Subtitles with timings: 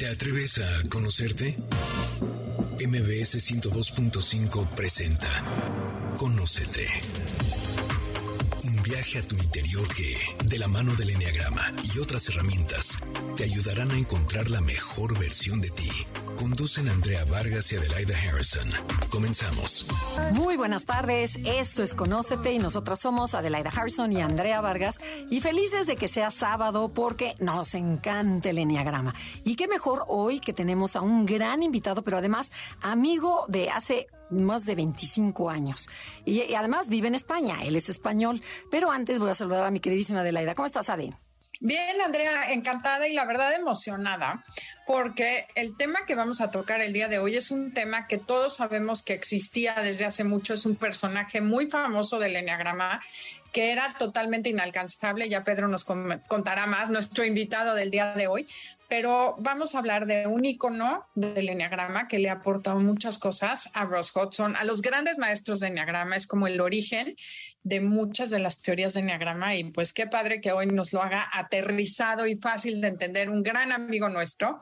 [0.00, 1.58] ¿Te atreves a conocerte?
[2.80, 5.28] MBS 102.5 presenta
[6.16, 6.86] Conócete.
[8.64, 10.16] Un viaje a tu interior que,
[10.46, 12.96] de la mano del Enneagrama y otras herramientas,
[13.36, 15.90] te ayudarán a encontrar la mejor versión de ti.
[16.40, 18.66] Conducen Andrea Vargas y Adelaida Harrison.
[19.10, 19.86] Comenzamos.
[20.32, 25.42] Muy buenas tardes, esto es Conócete y nosotras somos Adelaida Harrison y Andrea Vargas y
[25.42, 29.14] felices de que sea sábado porque nos encanta el Enneagrama.
[29.44, 34.06] Y qué mejor hoy que tenemos a un gran invitado, pero además amigo de hace
[34.30, 35.90] más de 25 años.
[36.24, 38.40] Y, además vive en España, él es español.
[38.70, 40.54] Pero antes voy a saludar a mi queridísima Adelaida.
[40.54, 41.12] ¿Cómo estás, Ade?
[41.62, 44.42] Bien, Andrea, encantada y la verdad emocionada,
[44.86, 48.16] porque el tema que vamos a tocar el día de hoy es un tema que
[48.16, 53.02] todos sabemos que existía desde hace mucho, es un personaje muy famoso del Enneagrama
[53.52, 58.46] que era totalmente inalcanzable, ya Pedro nos contará más, nuestro invitado del día de hoy,
[58.88, 63.70] pero vamos a hablar de un icono del Enneagrama que le ha aportado muchas cosas
[63.72, 67.16] a Ross Hodgson, a los grandes maestros de Enneagrama, es como el origen
[67.62, 71.02] de muchas de las teorías de Enneagrama y pues qué padre que hoy nos lo
[71.02, 74.58] haga aterrizado y fácil de entender, un gran amigo nuestro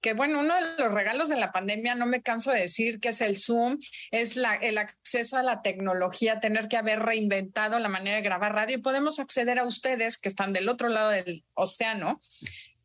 [0.00, 3.10] que bueno, uno de los regalos de la pandemia, no me canso de decir que
[3.10, 3.78] es el Zoom,
[4.10, 8.54] es la, el acceso a la tecnología, tener que haber reinventado la manera de grabar
[8.54, 12.20] radio y podemos acceder a ustedes que están del otro lado del océano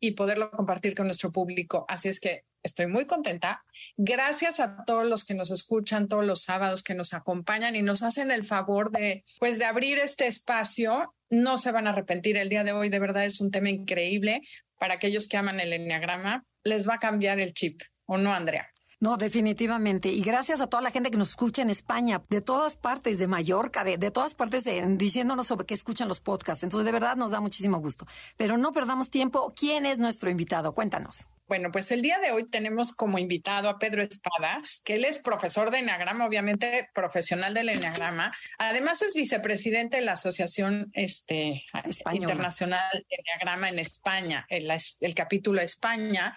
[0.00, 1.84] y poderlo compartir con nuestro público.
[1.88, 3.64] Así es que estoy muy contenta.
[3.96, 8.02] Gracias a todos los que nos escuchan todos los sábados, que nos acompañan y nos
[8.02, 11.14] hacen el favor de, pues, de abrir este espacio.
[11.30, 12.36] No se van a arrepentir.
[12.36, 14.42] El día de hoy, de verdad, es un tema increíble
[14.78, 16.44] para aquellos que aman el enneagrama.
[16.66, 18.66] Les va a cambiar el chip, ¿o no, Andrea?
[18.98, 20.08] No, definitivamente.
[20.08, 23.26] Y gracias a toda la gente que nos escucha en España, de todas partes, de
[23.26, 24.64] Mallorca, de, todas partes,
[24.96, 26.64] diciéndonos sobre qué escuchan los podcasts.
[26.64, 28.06] Entonces, de verdad nos da muchísimo gusto.
[28.38, 29.52] Pero no perdamos tiempo.
[29.54, 30.72] ¿Quién es nuestro invitado?
[30.72, 31.28] Cuéntanos.
[31.48, 35.18] Bueno, pues el día de hoy tenemos como invitado a Pedro Espadas, que él es
[35.18, 38.32] profesor de Enneagrama, obviamente profesional del Enneagrama.
[38.58, 41.64] Además es vicepresidente de la Asociación este,
[42.14, 46.34] Internacional de Enneagrama en España, el, el capítulo España.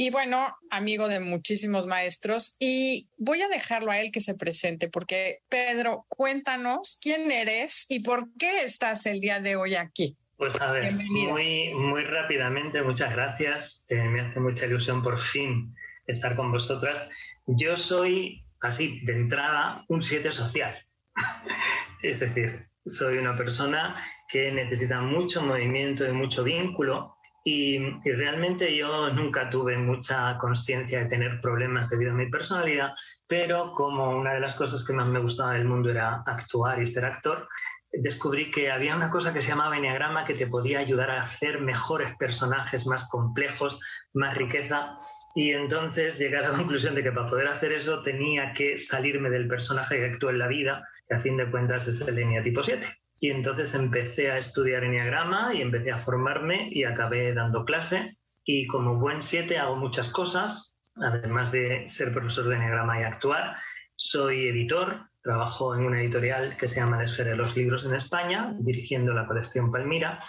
[0.00, 2.54] Y bueno, amigo de muchísimos maestros.
[2.60, 7.98] Y voy a dejarlo a él que se presente, porque Pedro, cuéntanos quién eres y
[7.98, 10.16] por qué estás el día de hoy aquí.
[10.36, 13.84] Pues a ver, muy, muy rápidamente, muchas gracias.
[13.88, 15.74] Eh, me hace mucha ilusión por fin
[16.06, 17.10] estar con vosotras.
[17.48, 20.78] Yo soy, así, de entrada, un siete social.
[22.04, 27.17] es decir, soy una persona que necesita mucho movimiento y mucho vínculo
[27.50, 32.90] y, realmente yo nunca tuve mucha conciencia de tener problemas debido a mi personalidad,
[33.26, 36.84] pero como una de las cosas que más me gustaba del mundo era actuar y
[36.84, 37.48] ser actor,
[37.90, 41.62] descubrí que había una cosa que se llamaba Enneagrama que te podía ayudar a hacer
[41.62, 43.80] mejores personajes, más complejos,
[44.12, 44.92] más riqueza.
[45.34, 49.30] Y entonces llegué a la conclusión de que para poder hacer eso tenía que salirme
[49.30, 52.62] del personaje que actúa en la vida, que a fin de cuentas es el eneatipo
[52.62, 52.86] 7.
[53.20, 58.16] Y entonces empecé a estudiar Enneagrama y empecé a formarme y acabé dando clase.
[58.44, 63.56] Y como buen 7 hago muchas cosas, además de ser profesor de Enneagrama y actuar.
[63.96, 68.54] Soy editor, trabajo en una editorial que se llama La de los Libros en España,
[68.60, 70.20] dirigiendo la colección Palmira.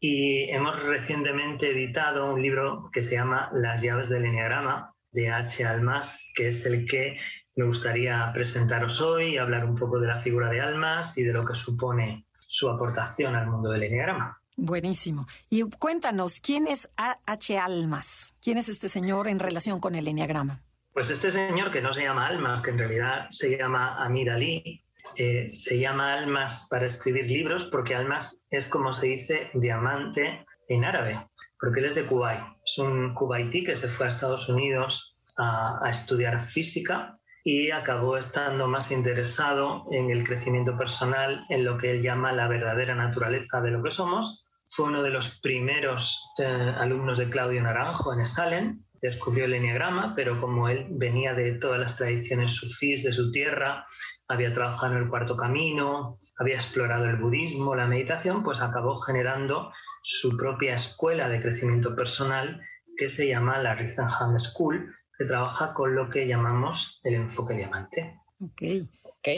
[0.00, 5.64] Y hemos recientemente editado un libro que se llama Las llaves del Enneagrama, de H.
[5.64, 7.18] Almas, que es el que
[7.56, 11.32] me gustaría presentaros hoy y hablar un poco de la figura de Almas y de
[11.32, 14.40] lo que supone su aportación al mundo del enneagrama.
[14.56, 15.26] Buenísimo.
[15.50, 17.58] Y cuéntanos, ¿quién es H.
[17.58, 18.34] Almas?
[18.42, 20.62] ¿Quién es este señor en relación con el enneagrama?
[20.92, 24.82] Pues este señor que no se llama Almas, que en realidad se llama Amir Ali,
[25.14, 30.84] eh, se llama Almas para escribir libros porque Almas es como se dice diamante en
[30.84, 31.28] árabe,
[31.60, 32.40] porque él es de Kuwait.
[32.64, 37.17] Es un kuwaití que se fue a Estados Unidos a, a estudiar física
[37.50, 42.46] y acabó estando más interesado en el crecimiento personal, en lo que él llama la
[42.46, 44.44] verdadera naturaleza de lo que somos.
[44.68, 50.12] Fue uno de los primeros eh, alumnos de Claudio Naranjo en Stalin, descubrió el enneagrama,
[50.14, 53.86] pero como él venía de todas las tradiciones sufís de su tierra,
[54.28, 59.72] había trabajado en el cuarto camino, había explorado el budismo, la meditación, pues acabó generando
[60.02, 62.60] su propia escuela de crecimiento personal
[62.98, 68.20] que se llama la Ritzenham School, que trabaja con lo que llamamos el enfoque diamante.
[68.40, 68.62] Ok,
[69.02, 69.28] ok.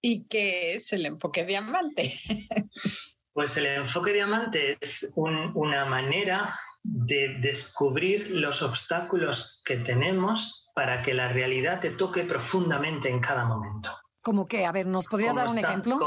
[0.00, 2.12] ¿Y qué es el enfoque diamante?
[3.32, 11.12] pues el enfoque diamante es una manera de descubrir los obstáculos que tenemos para que
[11.12, 13.90] la realidad te toque profundamente en cada momento.
[14.22, 14.64] ¿Cómo que?
[14.64, 15.98] A ver, ¿nos podrías dar un ejemplo?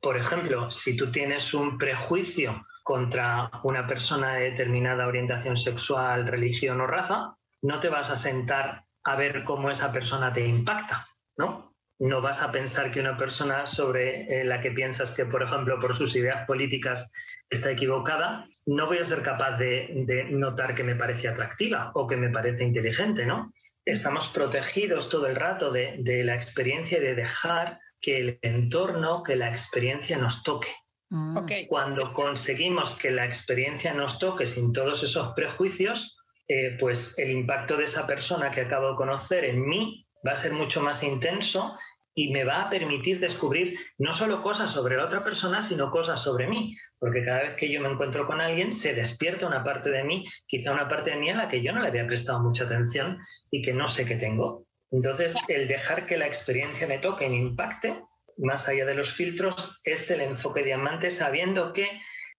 [0.00, 6.80] por ejemplo, si tú tienes un prejuicio contra una persona de determinada orientación sexual, religión
[6.80, 11.74] o raza, no te vas a sentar a ver cómo esa persona te impacta, ¿no?
[11.98, 15.78] No vas a pensar que una persona sobre eh, la que piensas que, por ejemplo,
[15.78, 17.12] por sus ideas políticas
[17.48, 22.16] está equivocada, no voy a ser capaz de, notar que me parece atractiva o que
[22.16, 23.52] me parece inteligente, ¿no?
[23.84, 29.22] Estamos protegidos todo el rato de, de la experiencia y de dejar que el entorno,
[29.22, 30.70] que la experiencia nos toque.
[31.10, 31.38] Mm.
[31.68, 36.16] Cuando conseguimos que la experiencia nos toque sin todos esos prejuicios,
[36.54, 40.36] eh, pues el impacto de esa persona que acabo de conocer en mí va a
[40.36, 41.78] ser mucho más intenso
[42.14, 46.20] y me va a permitir descubrir no solo cosas sobre la otra persona, sino cosas
[46.20, 49.88] sobre mí, porque cada vez que yo me encuentro con alguien se despierta una parte
[49.88, 52.40] de mí, quizá una parte de mí a la que yo no le había prestado
[52.40, 53.18] mucha atención
[53.50, 54.66] y que no sé que tengo.
[54.90, 58.02] Entonces, el dejar que la experiencia me toque me impacte,
[58.36, 61.88] más allá de los filtros, es el enfoque diamante, sabiendo que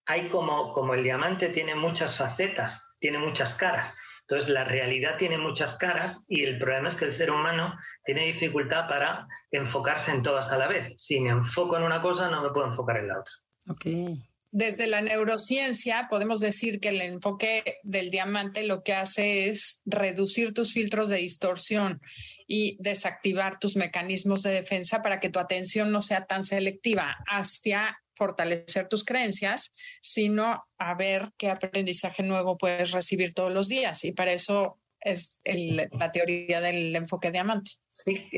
[0.06, 3.92] hay como, como el diamante tiene muchas facetas, tiene muchas caras.
[4.28, 7.74] Entonces, la realidad tiene muchas caras y el problema es que el ser humano
[8.04, 10.92] tiene dificultad para enfocarse en todas a la vez.
[10.96, 13.34] Si me enfoco en una cosa, no me puedo enfocar en la otra.
[13.68, 14.22] Okay
[14.54, 20.54] desde la neurociencia podemos decir que el enfoque del diamante lo que hace es reducir
[20.54, 22.00] tus filtros de distorsión
[22.46, 27.98] y desactivar tus mecanismos de defensa para que tu atención no sea tan selectiva hacia
[28.16, 34.04] fortalecer tus creencias, sino a ver qué aprendizaje nuevo puedes recibir todos los días.
[34.04, 37.72] Y para eso es la teoría del enfoque diamante.
[37.90, 38.28] Sí,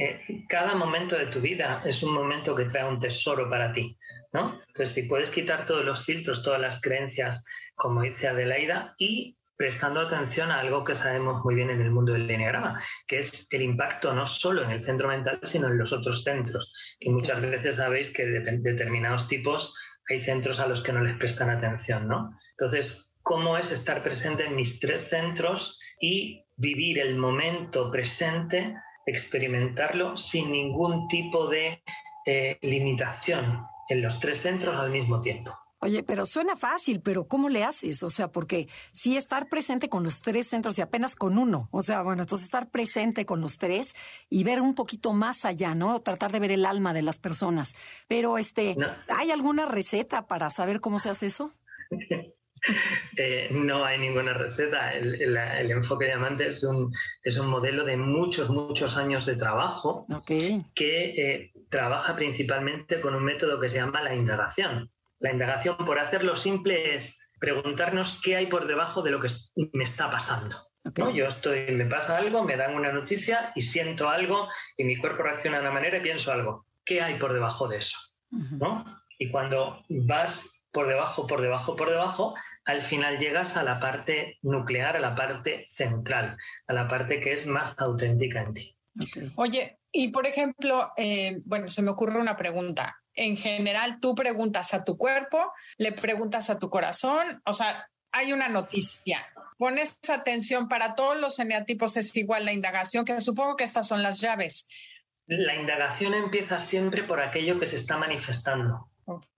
[0.49, 3.97] cada momento de tu vida es un momento que trae un tesoro para ti,
[4.33, 4.61] ¿no?
[4.67, 7.45] Entonces, si puedes quitar todos los filtros, todas las creencias,
[7.77, 12.13] como dice Adelaida, y prestando atención a algo que sabemos muy bien en el mundo
[12.13, 15.93] del enneagrama, que es el impacto no solo en el centro mental, sino en los
[15.93, 19.75] otros centros, que muchas veces sabéis que de determinados tipos
[20.09, 22.37] hay centros a los que no les prestan atención, ¿no?
[22.53, 30.17] Entonces, ¿cómo es estar presente en mis tres centros y vivir el momento presente, experimentarlo
[30.17, 31.83] sin ningún tipo de
[32.25, 35.57] eh, limitación en los tres centros al mismo tiempo.
[35.87, 38.03] Oye, pero suena fácil, pero ¿cómo le haces?
[38.03, 41.69] O sea, porque sí estar presente con los tres centros y apenas con uno.
[41.71, 43.95] O sea, bueno, entonces estar presente con los tres
[44.29, 46.01] y ver un poquito más allá, ¿no?
[46.01, 47.77] Tratar de ver el alma de las personas.
[48.09, 48.77] Pero, este,
[49.17, 51.53] ¿hay alguna receta para saber cómo se hace eso?
[53.17, 54.93] Eh, no hay ninguna receta.
[54.93, 56.93] El, enfoque diamante es un,
[57.23, 60.05] es un modelo de muchos, muchos años de trabajo
[60.75, 64.91] que eh, trabaja principalmente con un método que se llama la indagación.
[65.19, 69.29] La indagación, por hacerlo simple, es preguntarnos qué hay por debajo de lo que
[69.73, 70.57] me está pasando.
[71.15, 75.25] Yo estoy, me pasa algo, me dan una noticia y siento algo y mi cuerpo
[75.25, 76.67] reacciona de una manera y pienso algo.
[76.85, 77.99] ¿Qué hay por debajo de eso?
[79.19, 82.35] Y cuando vas por debajo, por debajo, por debajo,
[82.65, 86.37] al final llegas a la parte nuclear, a la parte central,
[86.69, 88.77] a la parte que es más auténtica en ti.
[89.37, 92.97] Oye, y por ejemplo, eh, bueno, se me ocurre una pregunta.
[93.17, 98.33] En general, tú preguntas a tu cuerpo, le preguntas a tu corazón, o sea, hay
[98.33, 99.27] una noticia.
[99.59, 104.03] Pones atención para todos los eneatipos, es igual la indagación, que supongo que estas son
[104.03, 104.69] las llaves.
[105.27, 108.91] La indagación empieza siempre por aquello que se está manifestando.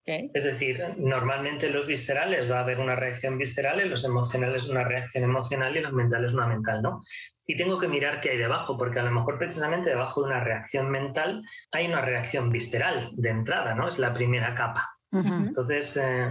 [0.09, 4.69] Es decir, normalmente en los viscerales va a haber una reacción visceral, en los emocionales
[4.69, 7.01] una reacción emocional y en los mentales una mental, ¿no?
[7.47, 10.45] Y tengo que mirar qué hay debajo, porque a lo mejor precisamente debajo de una
[10.45, 13.89] reacción mental hay una reacción visceral de entrada, ¿no?
[13.89, 14.89] Es la primera capa.
[15.11, 16.29] Entonces, eh,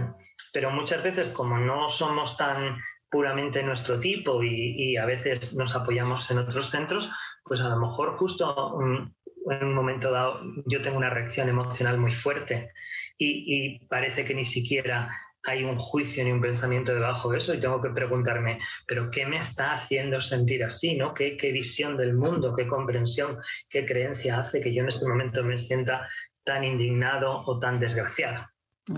[0.52, 2.76] pero muchas veces como no somos tan
[3.10, 7.10] puramente nuestro tipo y, a veces nos apoyamos en otros centros,
[7.44, 12.12] pues a lo mejor justo en un momento dado yo tengo una reacción emocional muy
[12.12, 12.70] fuerte
[13.18, 15.10] y, parece que ni siquiera
[15.44, 19.26] hay un juicio ni un pensamiento debajo de eso y tengo que preguntarme, pero ¿qué
[19.26, 20.96] me está haciendo sentir así?
[20.96, 21.14] ¿no?
[21.14, 25.58] ¿Qué, visión del mundo, qué comprensión, qué creencia hace que yo en este momento me
[25.58, 26.08] sienta
[26.44, 28.46] tan indignado o tan desgraciado?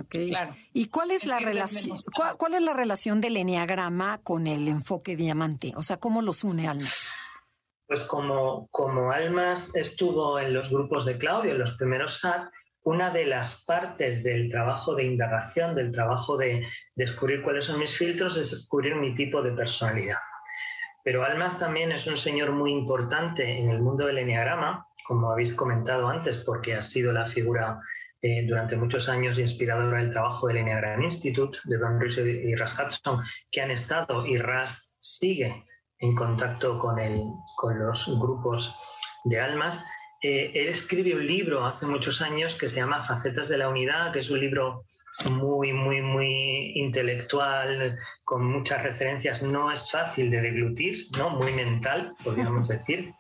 [0.09, 0.55] Claro.
[0.73, 1.99] ¿Y cuál es, la relación?
[2.39, 5.73] ¿cuál, es la relación del enneagrama con el enfoque diamante?
[5.77, 7.09] O sea, ¿cómo los une almas?
[7.89, 13.11] Pues como, como almas estuvo en los grupos de Claudio, en los primeros SAT, una
[13.11, 18.37] de las partes del trabajo de indagación, del trabajo de descubrir cuáles son mis filtros,
[18.37, 20.19] es descubrir mi tipo de personalidad.
[21.05, 25.55] Pero Almas también es un señor muy importante en el mundo del enneagrama, como habéis
[25.55, 27.81] comentado antes, porque ha sido la figura
[28.23, 32.79] eh, durante muchos años inspiradora del trabajo del Enneagram Institute, de Don Ruiz y Ras
[32.79, 35.65] Hudson, que han estado y Ras sigue
[36.01, 37.23] en contacto con, el,
[37.57, 38.77] con los grupos
[39.25, 39.83] de almas
[40.23, 44.13] eh, él escribe un libro hace muchos años que se llama Facetas de la Unidad,
[44.13, 44.85] que es un libro
[45.29, 51.31] muy, muy, muy intelectual, con muchas referencias, no es fácil de deglutir, ¿no?
[51.31, 53.13] Muy mental, podríamos decir,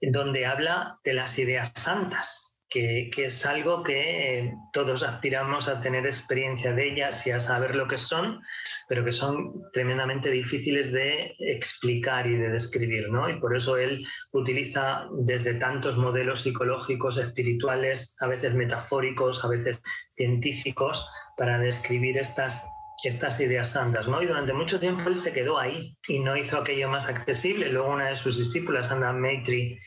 [0.00, 6.06] donde habla de las ideas santas, que, es algo que eh, todos aspiramos a tener
[6.06, 8.40] experiencia de ellas y a saber lo que son,
[8.88, 13.28] pero que son tremendamente difíciles de explicar y de describir, ¿no?
[13.28, 19.80] Y por eso él utiliza desde tantos modelos psicológicos, espirituales, a veces metafóricos, a veces
[20.10, 22.66] científicos, para describir estas
[23.04, 24.20] estas ideas santas, ¿no?
[24.22, 27.70] Y durante mucho tiempo él se quedó ahí y no hizo aquello más accesible.
[27.70, 29.78] Luego una de sus discípulas, Anna Maitri,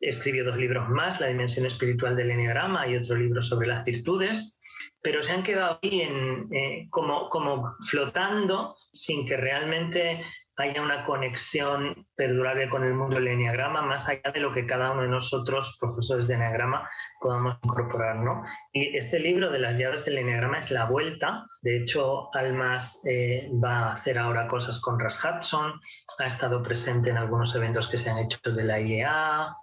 [0.00, 4.58] escribió dos libros más, La dimensión espiritual del enneagrama y otro libro sobre las virtudes,
[5.02, 10.24] pero se han quedado ahí en, eh, como, como flotando sin que realmente
[10.60, 14.92] haya una conexión perdurable con el mundo del enneagrama, más allá de lo que cada
[14.92, 16.88] uno de nosotros, profesores de enneagrama,
[17.20, 18.16] podamos incorporar.
[18.16, 18.42] ¿no?
[18.72, 21.46] Y este libro de las llaves del enneagrama es la vuelta.
[21.62, 25.80] De hecho, Almas eh, va a hacer ahora cosas con Ras Hudson,
[26.18, 29.56] ha estado presente en algunos eventos que se han hecho de la IEA,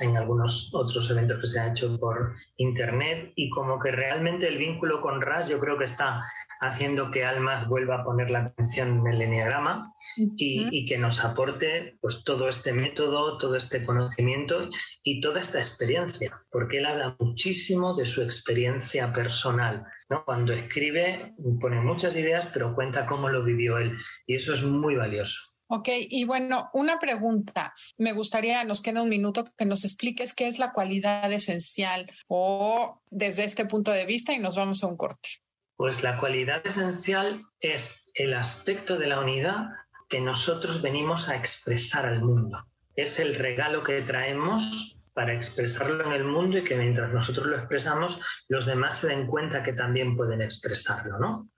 [0.00, 4.58] en algunos otros eventos que se han hecho por internet y como que realmente el
[4.58, 6.24] vínculo con RAS yo creo que está
[6.60, 11.96] haciendo que Almas vuelva a poner la atención en el enneagrama y, que nos aporte
[12.00, 14.68] pues todo este método, todo este conocimiento
[15.02, 19.84] y toda esta experiencia, porque él habla muchísimo de su experiencia personal.
[20.08, 20.24] ¿no?
[20.24, 23.96] Cuando escribe pone muchas ideas, pero cuenta cómo lo vivió él
[24.26, 25.53] y eso es muy valioso.
[25.74, 27.74] Ok, y bueno, una pregunta.
[27.98, 33.02] Me gustaría, nos queda un minuto, que nos expliques qué es la cualidad esencial o
[33.10, 35.30] desde este punto de vista y nos vamos a un corte.
[35.76, 39.66] Pues la cualidad esencial es el aspecto de la unidad
[40.08, 42.64] que nosotros venimos a expresar al mundo.
[42.94, 47.56] Es el regalo que traemos para expresarlo en el mundo y que mientras nosotros lo
[47.56, 51.50] expresamos, los demás se den cuenta que también pueden expresarlo, ¿no?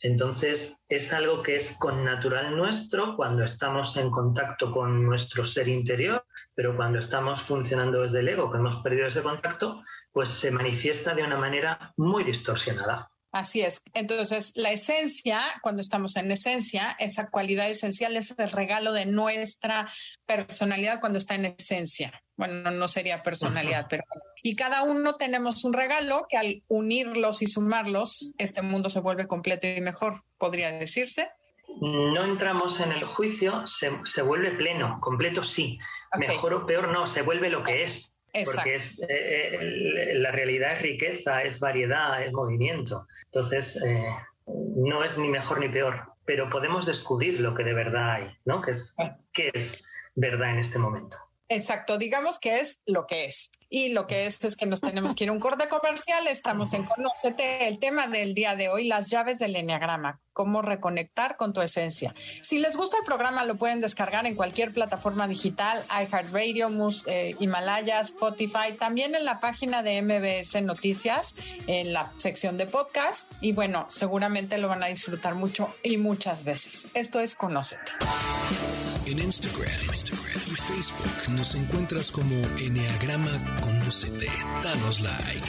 [0.00, 5.68] Entonces, es algo que es con natural nuestro cuando estamos en contacto con nuestro ser
[5.68, 9.80] interior, pero cuando estamos funcionando desde el ego, que hemos perdido ese contacto,
[10.12, 13.08] pues se manifiesta de una manera muy distorsionada.
[13.32, 13.82] Así es.
[13.94, 19.90] Entonces, la esencia, cuando estamos en esencia, esa cualidad esencial es el regalo de nuestra
[20.26, 22.22] personalidad cuando está en esencia.
[22.36, 24.04] Bueno, no sería personalidad, pero...
[24.42, 29.28] Y cada uno tenemos un regalo que al unirlos y sumarlos, este mundo se vuelve
[29.28, 31.30] completo y mejor, podría decirse.
[31.80, 35.78] No entramos en el juicio, se, vuelve pleno, completo sí.
[36.18, 38.18] Mejor o peor no, se vuelve lo que es.
[38.44, 43.06] Porque es, eh, eh, la realidad es riqueza, es variedad, es movimiento.
[43.26, 44.06] Entonces, eh,
[44.46, 48.62] no es ni mejor ni peor, pero podemos descubrir lo que de verdad hay, ¿no?
[48.62, 48.96] Que es,
[49.32, 49.84] qué es
[50.14, 51.16] verdad en este momento.
[51.48, 53.52] Exacto, digamos que es lo que es.
[53.74, 56.28] Y lo que es es que nos tenemos que ir a un corte comercial.
[56.28, 61.38] Estamos en Conocete, el tema del día de hoy, las llaves del Enneagrama, cómo reconectar
[61.38, 62.14] con tu esencia.
[62.42, 66.68] Si les gusta el programa, lo pueden descargar en cualquier plataforma digital, iHeartRadio,
[67.06, 71.34] eh, Himalaya, Spotify, también en la página de MBS Noticias,
[71.66, 73.32] en la sección de podcast.
[73.40, 76.88] Y bueno, seguramente lo van a disfrutar mucho y muchas veces.
[76.92, 77.92] Esto es Conocete.
[79.12, 79.68] En Instagram,
[80.46, 84.26] y Facebook nos encuentras como Enneagrama Conocete.
[84.64, 85.48] Danos like.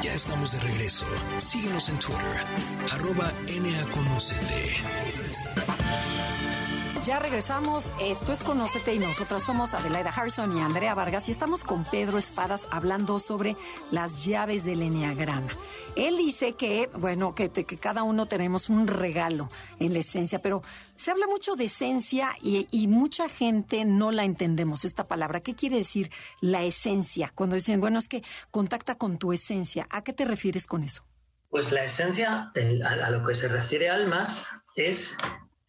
[0.00, 1.06] Ya estamos de regreso.
[1.38, 2.44] Síguenos en Twitter,
[2.92, 3.32] arroba.
[7.04, 7.92] Ya regresamos.
[8.00, 12.18] Esto es Conócete y nosotras somos Adelaida Harrison y Andrea Vargas y estamos con Pedro
[12.18, 13.56] Espadas hablando sobre
[13.90, 15.50] las llaves del Enneagrama.
[15.96, 17.50] Él dice que, bueno, que,
[17.80, 20.62] cada uno tenemos un regalo en la esencia, pero
[20.94, 25.40] se habla mucho de esencia y, y, mucha gente no la entendemos, esta palabra.
[25.40, 27.32] ¿Qué quiere decir la esencia?
[27.34, 29.86] Cuando dicen, bueno, es que contacta con tu esencia.
[29.90, 31.04] ¿A qué te refieres con eso?
[31.48, 34.44] Pues la esencia, a lo que se refiere almas,
[34.76, 35.16] es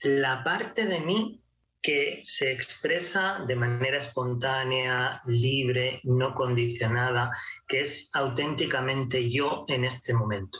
[0.01, 1.41] la parte de mí
[1.81, 7.31] que se expresa de manera espontánea, libre, no condicionada,
[7.67, 10.59] que es auténticamente yo en este momento.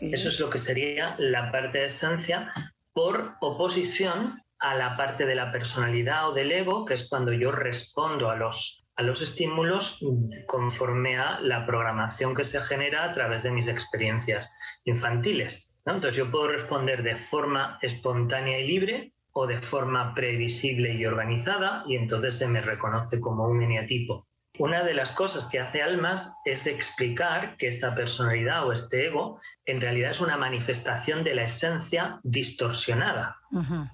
[0.00, 2.52] Eso es lo que sería la parte de esencia
[2.92, 7.50] por oposición a la parte de la personalidad o del ego, que es cuando yo
[7.50, 9.98] respondo a los, a los estímulos
[10.46, 14.54] conforme a la programación que se genera a través de mis experiencias
[14.84, 15.69] infantiles.
[15.86, 21.84] Entonces yo puedo responder de forma espontánea y libre o de forma previsible y organizada
[21.86, 24.26] y entonces se me reconoce como un eneatipo.
[24.58, 29.40] Una de las cosas que hace Almas es explicar que esta personalidad o este ego
[29.64, 33.36] en realidad es una manifestación de la esencia distorsionada.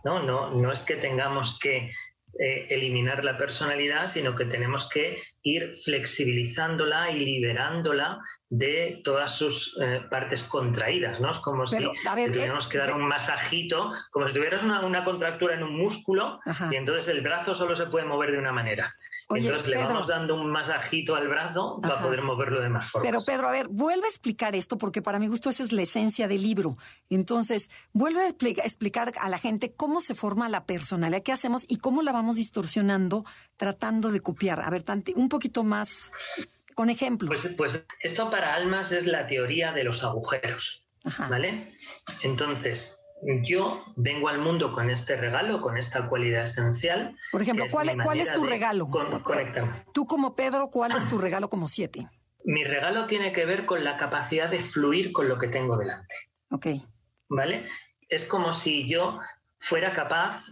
[0.05, 0.23] ¿no?
[0.23, 1.93] No, no es que tengamos que
[2.39, 9.77] eh, eliminar la personalidad, sino que tenemos que ir flexibilizándola y liberándola de todas sus
[9.83, 11.31] eh, partes contraídas, ¿no?
[11.31, 15.77] Es como si tuviéramos que dar un masajito, como si tuvieras una, contractura en un
[15.77, 18.95] músculo y entonces el brazo solo se puede mover de una manera.
[19.31, 23.05] entonces le vamos dando un masajito al brazo para poder moverlo de más forma.
[23.05, 25.83] Pero Pedro, a ver, vuelve a explicar esto porque para mi gusto esa es la
[25.83, 26.77] esencia del libro.
[27.11, 31.79] Entonces, vuelve a explicar a la gente cómo se forma la personalidad, qué hacemos y
[31.79, 33.25] cómo la vamos distorsionando
[33.57, 34.61] tratando de copiar.
[34.61, 34.85] A ver,
[35.15, 36.13] un poquito más
[36.77, 37.29] con ejemplos.
[37.31, 40.87] Pues, pues, esto para almas es la teoría de los agujeros,
[41.31, 41.73] ¿vale?
[42.23, 43.01] Entonces,
[43.43, 47.17] yo vengo al mundo con este regalo, con esta cualidad esencial.
[47.33, 48.89] Por ejemplo, ¿cuál, es tu regalo?
[49.95, 52.09] Tú como Pedro, ¿cuál es tu regalo como siete?
[52.45, 56.15] Mi regalo tiene que ver con la capacidad de fluir con lo que tengo delante.
[56.51, 56.67] Ok.
[57.31, 57.67] ¿Vale?
[58.09, 59.19] Es como si yo
[59.59, 60.45] fuera capaz,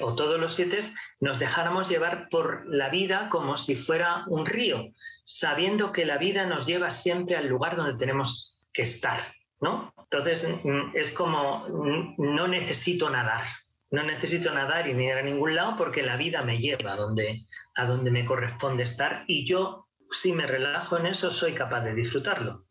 [0.00, 0.80] o todos los siete,
[1.20, 4.92] nos dejáramos llevar por la vida como si fuera un río,
[5.24, 9.92] sabiendo que la vida nos lleva siempre al lugar donde tenemos que estar, ¿no?
[9.96, 13.42] Entonces mm, es como mm, no necesito nadar,
[13.90, 16.96] no necesito nadar y ni ir a ningún lado porque la vida me lleva a
[16.96, 21.82] donde, a donde me corresponde estar y yo si me relajo en eso soy capaz
[21.82, 22.64] de disfrutarlo.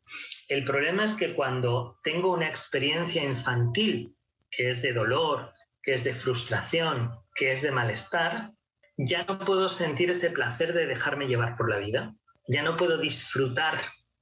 [0.47, 4.15] El problema es que cuando tengo una experiencia infantil
[4.49, 5.53] que es de dolor,
[5.87, 8.51] que es de frustración, que es de malestar,
[8.97, 12.13] ya no puedo sentir ese placer de dejarme llevar por la vida,
[12.49, 13.79] ya no puedo disfrutar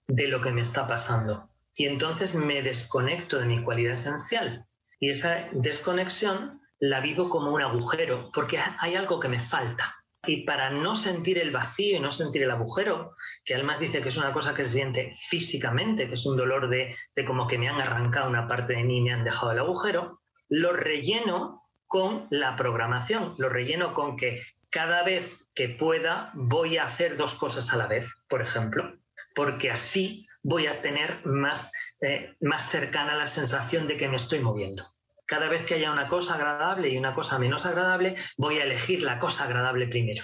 [0.07, 1.49] de lo que me está pasando.
[1.73, 4.67] Y entonces me desconecto de mi cualidad esencial.
[4.99, 9.95] Y esa desconexión la vivo como un agujero, porque hay algo que me falta.
[10.27, 14.09] Y para no sentir el vacío y no sentir el agujero, que además dice que
[14.09, 17.57] es una cosa que se siente físicamente, que es un dolor de, de como que
[17.57, 21.63] me han arrancado una parte de mí y me han dejado el agujero, lo relleno
[21.87, 27.33] con la programación, lo relleno con que cada vez que pueda voy a hacer dos
[27.35, 28.97] cosas a la vez, por ejemplo,
[29.33, 31.71] porque así voy a tener más,
[32.01, 34.83] eh, más cercana la sensación de que me estoy moviendo.
[35.25, 39.01] Cada vez que haya una cosa agradable y una cosa menos agradable, voy a elegir
[39.01, 40.23] la cosa agradable primero,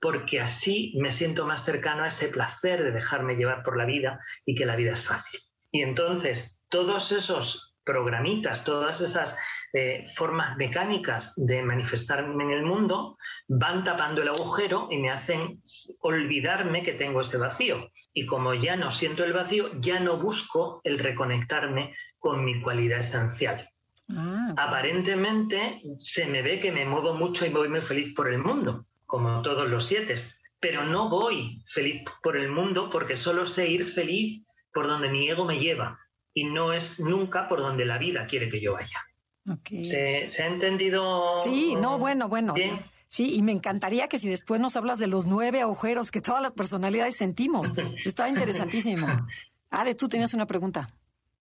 [0.00, 4.20] porque así me siento más cercano a ese placer de dejarme llevar por la vida
[4.44, 5.40] y que la vida es fácil.
[5.70, 9.36] Y entonces, todos esos programitas, todas esas
[9.72, 13.16] eh, formas mecánicas de manifestarme en el mundo
[13.48, 15.60] van tapando el agujero y me hacen
[16.00, 17.90] olvidarme que tengo ese vacío.
[18.12, 22.98] Y como ya no siento el vacío, ya no busco el reconectarme con mi cualidad
[22.98, 23.68] esencial.
[24.14, 28.38] Ah, Aparentemente se me ve que me muevo mucho y voy muy feliz por el
[28.38, 30.16] mundo, como todos los siete,
[30.60, 35.28] pero no voy feliz por el mundo porque solo sé ir feliz por donde mi
[35.28, 35.98] ego me lleva
[36.34, 39.00] y no es nunca por donde la vida quiere que yo vaya.
[39.68, 41.36] ¿Se, ha entendido?
[41.36, 42.54] Sí, no, bueno, bueno.
[43.08, 46.40] Sí, y me encantaría que si después nos hablas de los nueve agujeros que todas
[46.40, 47.72] las personalidades sentimos.
[48.06, 49.06] Estaba interesantísimo.
[49.70, 50.88] Ade, tú tenías una pregunta.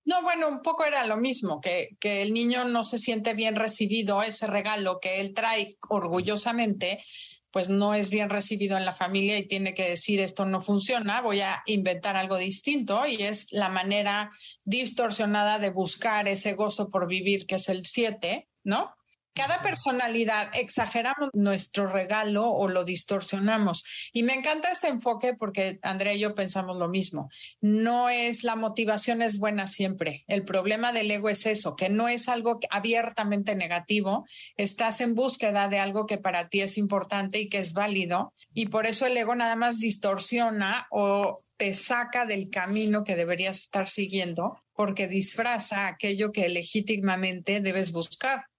[0.03, 3.55] No, bueno, un poco era lo mismo, que, que el niño no se siente bien
[3.55, 7.03] recibido ese regalo que él trae orgullosamente
[7.51, 11.21] pues no es bien recibido en la familia y tiene que decir esto no funciona,
[11.21, 14.31] voy a inventar algo distinto y es la manera
[14.63, 18.95] distorsionada de buscar ese gozo por vivir que es el 7, ¿no?
[19.33, 24.09] Cada personalidad exageramos nuestro regalo o lo distorsionamos.
[24.11, 27.29] Y me encanta este enfoque porque Andrea y yo pensamos lo mismo.
[27.61, 30.25] No es la motivación es buena siempre.
[30.27, 34.25] El problema del ego es eso, que no es algo abiertamente negativo.
[34.57, 38.33] Estás en búsqueda de algo que para ti es importante y que es válido.
[38.53, 43.61] Y por eso el ego nada más distorsiona o te saca del camino que deberías
[43.61, 48.50] estar siguiendo porque disfraza aquello que legítimamente debes buscar.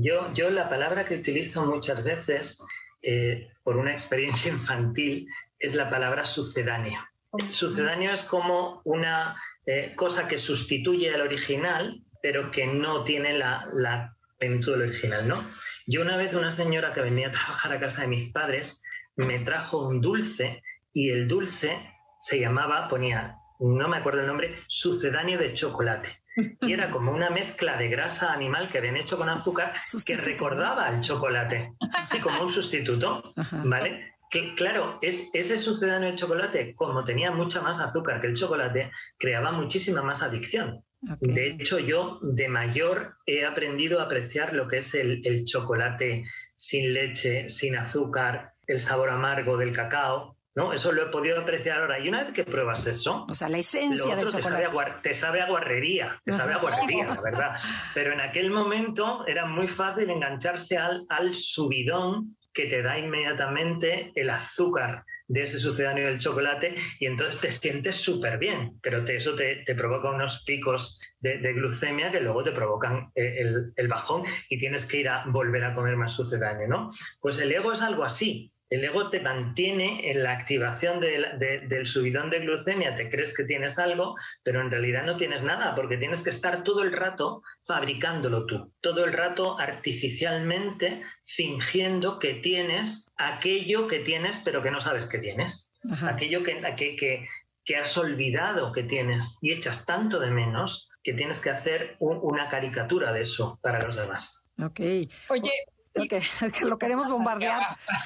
[0.00, 2.58] Yo, yo la palabra que utilizo muchas veces
[3.02, 5.26] eh, por una experiencia infantil
[5.58, 7.00] es la palabra sucedáneo.
[7.50, 13.68] Sucedáneo es como una eh, cosa que sustituye al original, pero que no tiene la,
[13.72, 15.44] la plenitud del original, ¿no?
[15.86, 18.82] Yo una vez una señora que venía a trabajar a casa de mis padres
[19.16, 21.76] me trajo un dulce y el dulce
[22.18, 26.08] se llamaba, ponía, no me acuerdo el nombre, sucedáneo de chocolate.
[26.60, 29.74] Y era como una mezcla de grasa animal que habían hecho con azúcar
[30.04, 31.72] que recordaba al chocolate.
[32.10, 33.22] Sí, como un sustituto,
[33.64, 34.14] ¿vale?
[34.30, 38.90] Que claro, es, ese sucedáneo de chocolate, como tenía mucha más azúcar que el chocolate,
[39.18, 40.84] creaba muchísima más adicción.
[41.20, 46.24] De hecho, yo de mayor he aprendido a apreciar lo que es el, el chocolate
[46.56, 50.72] sin leche, sin azúcar, el sabor amargo del cacao, ¿no?
[50.72, 51.98] Eso lo he podido apreciar ahora.
[51.98, 54.48] Y una vez que pruebas eso, o sea, la esencia del chocolate.
[55.02, 57.56] Te sabe, a, guarrería, te sabe a guarrería, la verdad.
[57.94, 64.10] Pero en aquel momento era muy fácil engancharse al, al subidón que te da inmediatamente
[64.14, 69.34] el azúcar de ese sucedáneo del chocolate y entonces te sientes súper bien, pero eso
[69.34, 73.44] te, provoca unos picos de, glucemia que luego te provocan eh,
[73.76, 76.90] el, bajón y tienes que ir a volver a comer más sucedáneo, ¿no?
[77.20, 78.50] Pues el ego es algo así.
[78.70, 83.78] El ego te mantiene en la activación del subidón de glucemia, te crees que tienes
[83.78, 88.44] algo, pero en realidad no tienes nada, porque tienes que estar todo el rato fabricándolo
[88.44, 95.06] tú, todo el rato artificialmente fingiendo que tienes aquello que tienes, pero que no sabes
[95.06, 97.26] que tienes, aquello que, que,
[97.64, 102.50] que, has olvidado que tienes y echas tanto de menos que tienes que hacer una
[102.50, 104.46] caricatura de eso para los demás.
[104.62, 104.80] Ok.
[105.30, 105.52] Oye,
[106.08, 107.62] que, lo queremos bombardear.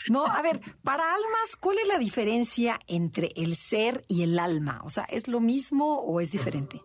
[0.09, 4.81] No, a ver, para almas, ¿cuál es la diferencia entre el ser y el alma?
[4.85, 6.81] O sea, ¿es lo mismo o es diferente?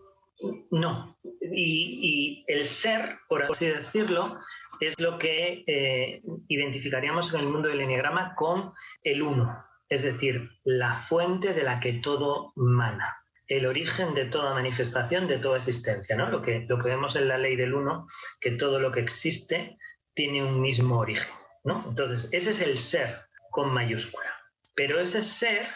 [0.71, 1.17] No.
[1.41, 4.39] Y, el ser, por así decirlo,
[4.79, 10.51] es lo que eh, identificaríamos en el mundo del enneagrama con el uno, es decir,
[10.63, 13.17] la fuente de la que todo mana
[13.47, 16.29] el origen de toda manifestación, de toda existencia, ¿no?
[16.29, 18.07] Lo que, lo que vemos en la ley del uno,
[18.41, 19.77] que todo lo que existe
[20.17, 21.31] tiene un mismo origen,
[21.63, 21.85] ¿no?
[21.87, 24.33] Entonces, ese es el ser con mayúscula.
[24.75, 25.67] Pero ese ser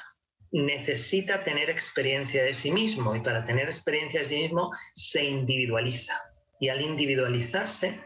[0.51, 6.19] necesita tener experiencia de sí mismo y para tener experiencia de sí mismo se individualiza.
[6.59, 8.03] Y al individualizarse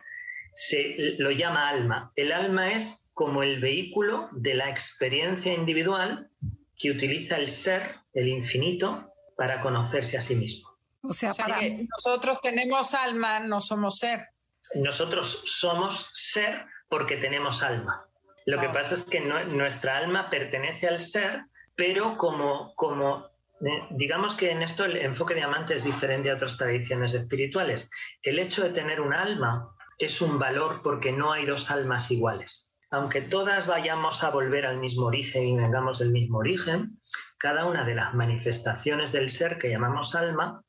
[0.53, 2.11] se lo llama alma.
[2.17, 6.29] El alma es como el vehículo de la experiencia individual
[6.77, 10.69] que utiliza el ser, el infinito, para conocerse a sí mismo.
[11.01, 11.59] O sea, para...
[11.59, 14.34] que nosotros tenemos alma, no somos ser
[14.75, 18.05] nosotros somos ser porque tenemos alma.
[18.45, 23.25] Lo que pasa es que nuestra alma pertenece al ser, pero como, como
[23.61, 27.89] eh, digamos que en esto el enfoque de amante es diferente a otras tradiciones espirituales.
[28.21, 32.75] El hecho de tener un alma es un valor porque no hay dos almas iguales.
[32.91, 36.99] Aunque todas vayamos a volver al mismo origen y vengamos del mismo origen,
[37.39, 40.63] cada una de las manifestaciones del ser que llamamos alma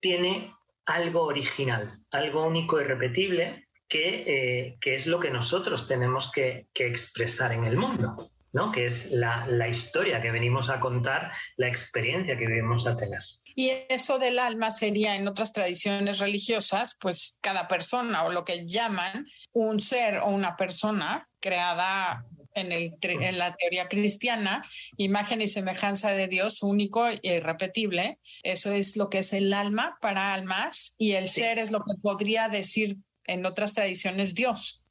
[0.00, 0.54] tiene
[0.86, 6.68] algo original, algo único y repetible, que, eh, que es lo que nosotros tenemos que,
[6.74, 8.16] expresar en el mundo,
[8.52, 8.72] ¿no?
[8.72, 13.20] que es la, la, historia que venimos a contar, la experiencia que venimos a tener.
[13.58, 18.66] Y eso del alma sería en otras tradiciones religiosas, pues cada persona o lo que
[18.66, 24.64] llaman un ser o una persona creada en, el, en, la teoría cristiana,
[24.96, 28.18] imagen y semejanza de Dios único e irrepetible.
[28.42, 31.94] Eso es lo que es el alma para almas y el ser es lo que
[32.02, 34.84] podría decir en otras tradiciones Dios.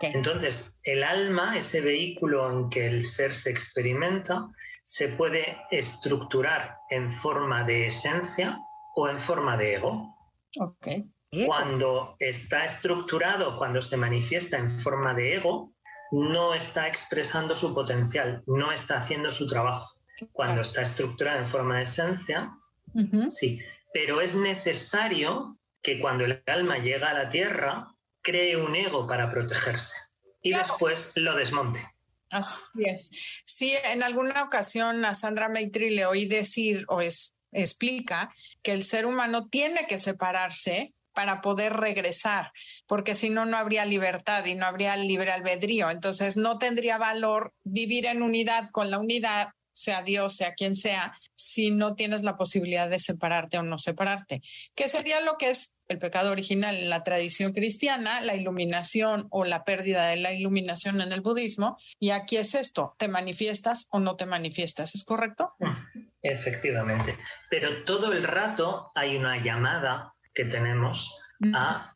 [0.00, 4.48] Entonces, el alma, ese vehículo en que el ser se experimenta,
[4.82, 8.58] se puede estructurar en forma de esencia
[8.94, 10.16] o en forma de ego.
[11.46, 15.73] Cuando está estructurado, cuando se manifiesta en forma de ego,
[16.22, 19.94] no está expresando su potencial, no está haciendo su trabajo.
[20.32, 22.52] Cuando está estructurada en forma de esencia,
[23.28, 23.60] sí.
[23.92, 27.88] Pero es necesario que cuando el alma llega a la tierra,
[28.22, 29.94] cree un ego para protegerse
[30.40, 31.80] y después lo desmonte.
[32.30, 33.10] Así es.
[33.44, 38.82] Sí, en alguna ocasión a Sandra Maitri le oí decir o es, explica que el
[38.82, 42.52] ser humano tiene que separarse para poder regresar,
[42.86, 45.90] porque si no, no habría libertad y no habría libre albedrío.
[45.90, 51.16] Entonces, no tendría valor vivir en unidad con la unidad, sea Dios, sea quien sea,
[51.34, 54.40] si no tienes la posibilidad de separarte o no separarte.
[54.74, 59.44] ¿Qué sería lo que es el pecado original en la tradición cristiana, la iluminación o
[59.44, 61.76] la pérdida de la iluminación en el budismo.
[61.98, 64.94] Y aquí es esto, ¿te manifiestas o no te manifiestas?
[64.94, 65.52] ¿Es correcto?
[66.22, 67.18] Efectivamente.
[67.50, 71.16] Pero todo el rato hay una llamada que tenemos
[71.54, 71.90] a,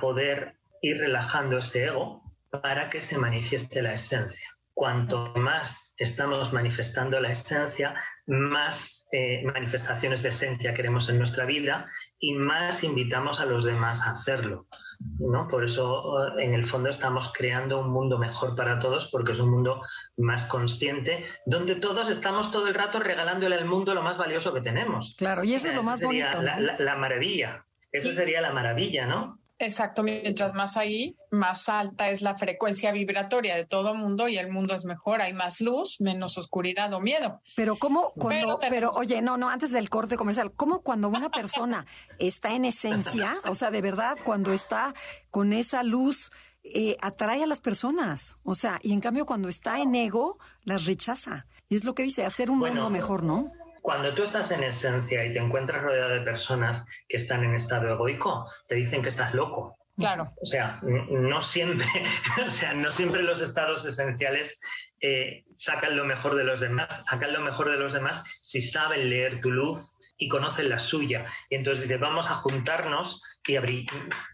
[0.00, 4.48] poder ir relajando ese ego para que se manifieste la esencia.
[4.74, 7.94] Cuanto más estamos manifestando la esencia,
[8.26, 11.86] más eh, manifestaciones de esencia queremos en nuestra vida
[12.18, 14.66] y más invitamos a los demás a hacerlo.
[15.18, 15.48] ¿No?
[15.48, 19.50] Por eso, en el fondo, estamos creando un mundo mejor para todos, porque es un
[19.50, 19.82] mundo
[20.16, 24.60] más consciente, donde todos estamos todo el rato regalándole al mundo lo más valioso que
[24.60, 25.14] tenemos.
[25.18, 26.42] Claro, y eso es lo más bonito.
[26.42, 27.64] La, la, maravilla.
[27.92, 29.38] Esa sería la maravilla, ¿no?
[29.58, 34.50] Exacto, mientras más ahí, más alta es la frecuencia vibratoria de todo mundo y el
[34.50, 37.40] mundo es mejor, hay más luz, menos oscuridad o miedo.
[37.54, 41.86] Pero cómo cuando, pero, oye, no, no, antes del corte comercial, ¿cómo cuando una persona
[42.18, 44.92] está en esencia, o sea, de verdad, cuando está
[45.30, 46.32] con esa luz,
[46.64, 50.86] eh, atrae a las personas, o sea, y en cambio cuando está en ego, las
[50.86, 51.46] rechaza.
[51.68, 53.52] Y es lo que dice, hacer un mundo mejor, ¿no?
[53.84, 57.90] Cuando tú estás en esencia y te encuentras rodeado de personas que están en estado
[57.90, 59.76] egoico, te dicen que estás loco.
[59.98, 60.32] Claro.
[60.40, 61.84] O sea, no siempre,
[62.46, 64.58] o sea, no siempre los estados esenciales
[65.02, 69.10] eh, sacan lo mejor de los demás, sacan lo mejor de los demás si saben
[69.10, 71.26] leer tu luz y conocen la suya.
[71.50, 73.86] Y entonces dice, vamos a juntarnos y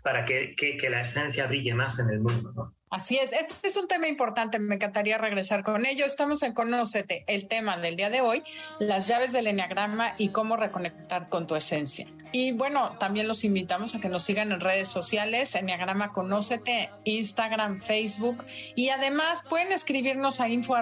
[0.05, 2.53] para que, que, la esencia brille más en el mundo.
[2.55, 2.77] ¿no?
[2.91, 6.05] Así es, este es un tema importante, me encantaría regresar con ello.
[6.05, 8.43] Estamos en Conócete, el tema del día de hoy,
[8.81, 12.09] las llaves del enneagrama y cómo reconectar con tu esencia.
[12.33, 17.81] Y bueno, también los invitamos a que nos sigan en redes sociales, Enneagrama Conócete, Instagram,
[17.81, 18.45] Facebook.
[18.77, 20.77] Y además pueden escribirnos a info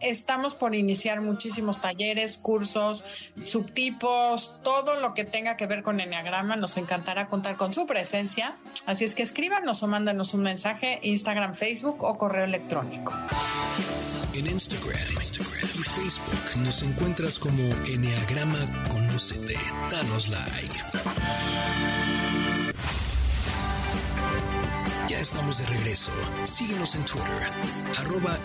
[0.00, 3.04] Estamos por iniciar muchísimos talleres, cursos,
[3.44, 6.56] subtipos, todo lo que tenga que ver con Enneagrama.
[6.56, 8.56] Nos encantará contar con su presencia.
[8.86, 13.12] Así es que escríbanos o mándanos un mensaje, Instagram, Facebook o correo electrónico.
[14.34, 14.98] En Instagram,
[15.74, 18.58] y Facebook nos encuentras como Enneagrama
[18.90, 19.56] Conócete.
[19.92, 20.74] Danos like.
[25.08, 26.10] Ya estamos de regreso.
[26.42, 27.52] Síguenos en Twitter,
[27.96, 28.36] arroba.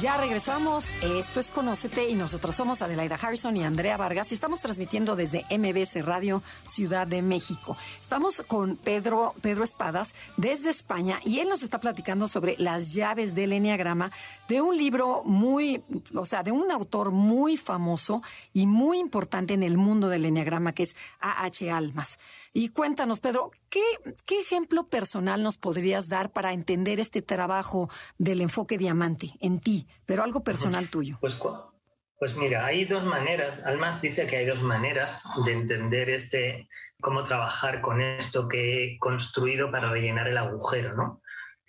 [0.00, 0.92] Ya regresamos.
[1.02, 5.46] Esto es Conócete y nosotros somos Adelaida Harrison y Andrea Vargas y estamos transmitiendo desde
[5.50, 7.78] MBS Radio Ciudad de México.
[7.98, 13.34] Estamos con Pedro, Pedro Espadas desde España y él nos está platicando sobre las llaves
[13.34, 14.12] del Enneagrama
[14.48, 15.82] de un libro muy,
[16.14, 20.72] o sea, de un autor muy famoso y muy importante en el mundo del Enneagrama
[20.72, 21.70] que es A.H.
[21.70, 22.18] Almas.
[22.58, 23.82] Y cuéntanos, Pedro, ¿qué,
[24.24, 29.86] ¿qué ejemplo personal nos podrías dar para entender este trabajo del enfoque diamante en ti,
[30.06, 31.18] pero algo personal tuyo?
[31.20, 31.38] Pues,
[32.18, 33.60] pues mira, hay dos maneras.
[33.66, 36.66] Almas dice que hay dos maneras de entender este,
[37.02, 41.20] cómo trabajar con esto que he construido para rellenar el agujero, ¿no?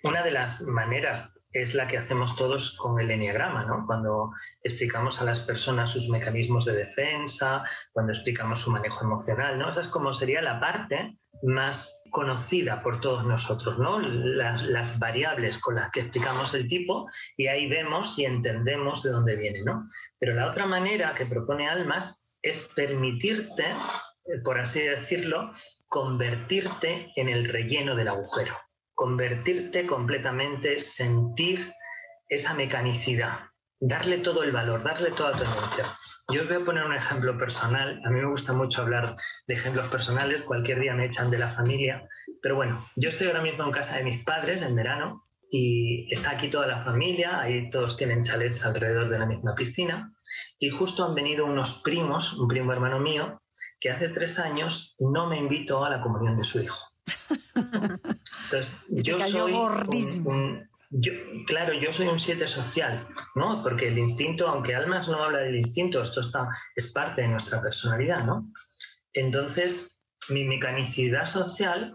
[0.03, 3.85] Una de las maneras es la que hacemos todos con el enneagrama, ¿no?
[3.85, 9.69] Cuando explicamos a las personas sus mecanismos de defensa, cuando explicamos su manejo emocional, ¿no?
[9.69, 13.99] Esa es como sería la parte más conocida por todos nosotros, ¿no?
[13.99, 19.11] Las, las, variables con las que explicamos el tipo y ahí vemos y entendemos de
[19.11, 19.85] dónde viene, ¿no?
[20.19, 23.73] Pero la otra manera que propone Almas es permitirte,
[24.43, 25.51] por así decirlo,
[25.87, 28.55] convertirte en el relleno del agujero
[28.97, 31.71] convertirte completamente, sentir
[32.27, 33.41] esa mecanicidad,
[33.79, 35.85] darle todo el valor, darle toda tu energía.
[36.33, 38.01] Yo os voy a poner un ejemplo personal.
[38.03, 39.13] A mí me gusta mucho hablar
[39.47, 40.41] de ejemplos personales.
[40.41, 42.07] Cualquier día me echan de la familia.
[42.41, 46.31] Pero bueno, yo estoy ahora mismo en casa de mis padres en verano y está
[46.31, 47.39] aquí toda la familia.
[47.39, 50.11] Ahí todos tienen chalets alrededor de la misma piscina.
[50.57, 53.43] Y justo han venido unos primos, un primo hermano mío,
[53.79, 56.96] que hace tres años no me invitó a la comunión de su hijo.
[57.55, 60.69] Entonces, yo soy un,
[61.45, 63.61] claro, yo soy un siete social, ¿no?
[63.63, 67.61] Porque el instinto, aunque Almas no habla del instinto, esto está, es parte de nuestra
[67.61, 68.51] personalidad, ¿no?
[69.13, 71.93] Entonces, mi mecanicidad social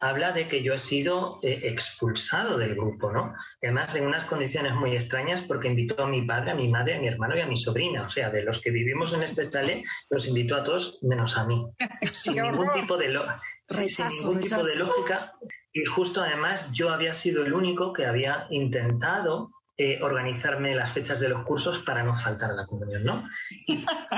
[0.00, 3.34] habla de que yo he sido eh, expulsado del grupo, ¿no?
[3.62, 7.00] Además, en unas condiciones muy extrañas, porque invitó a mi padre, a mi madre, a
[7.00, 8.04] mi hermano y a mi sobrina.
[8.04, 11.46] O sea, de los que vivimos en este chalet, los invitó a todos menos a
[11.46, 11.64] mí.
[12.14, 13.18] sin ningún tipo de,
[13.66, 15.32] sin ningún tipo de lógica.
[15.72, 21.18] Y justo además, yo había sido el único que había intentado eh, organizarme las fechas
[21.18, 23.28] de los cursos para no faltar a la comunión, ¿no?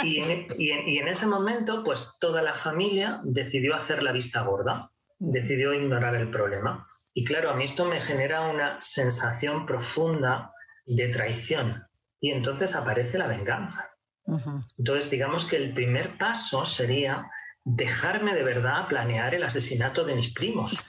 [0.05, 6.15] y, en, ese momento, pues toda la familia decidió hacer la vista gorda decidió ignorar
[6.17, 6.87] el problema.
[7.15, 10.53] Y claro, a mí esto me genera una sensación profunda
[10.85, 11.83] de traición.
[12.21, 13.91] Y entonces aparece la venganza.
[14.79, 17.31] Entonces, digamos que el primer paso sería
[17.65, 20.85] dejarme de verdad planear el asesinato de mis primos.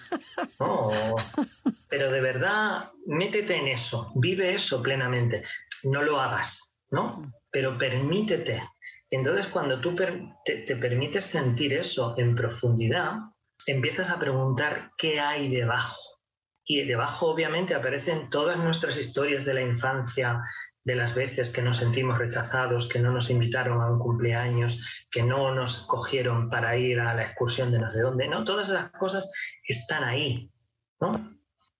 [1.90, 5.44] Pero de verdad, métete en eso, vive eso plenamente.
[5.84, 7.32] No lo hagas, ¿no?
[7.52, 8.64] Pero permítete.
[9.10, 13.14] Entonces, cuando tú te permites sentir eso en profundidad,
[13.68, 15.98] empiezas a preguntar qué hay debajo.
[16.66, 20.42] Y debajo obviamente aparecen todas nuestras historias de la infancia,
[20.84, 25.22] de las veces que nos sentimos rechazados, que no nos invitaron a un cumpleaños, que
[25.22, 28.46] no nos cogieron para ir a la excursión de no sé dónde, ¿no?
[28.46, 29.30] Todas esas cosas
[29.66, 30.50] están ahí,
[31.00, 31.12] ¿no?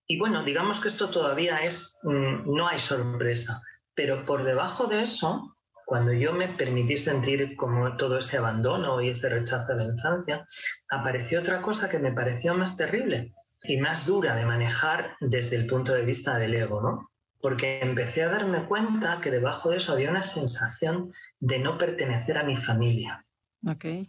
[0.06, 3.62] Y bueno, digamos que esto todavía es, mm, no hay sorpresa,
[3.94, 5.56] pero por debajo de eso
[5.88, 10.44] cuando yo me permití sentir como todo ese abandono y ese rechazo de la infancia,
[10.90, 13.32] apareció otra cosa que me pareció más terrible
[13.64, 17.08] y más dura de manejar desde el punto de vista del ego, ¿no?
[17.40, 22.36] Porque empecé a darme cuenta que debajo de eso había una sensación de no pertenecer
[22.36, 23.24] a mi familia.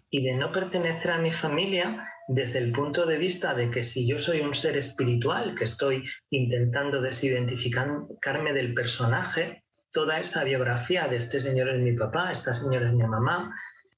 [0.09, 4.05] Y de no pertenecer a mi familia desde el punto de vista de que si
[4.05, 11.17] yo soy un ser espiritual, que estoy intentando desidentificarme del personaje, toda esa biografía de
[11.17, 13.55] este señor es mi papá, esta señora es mi mamá,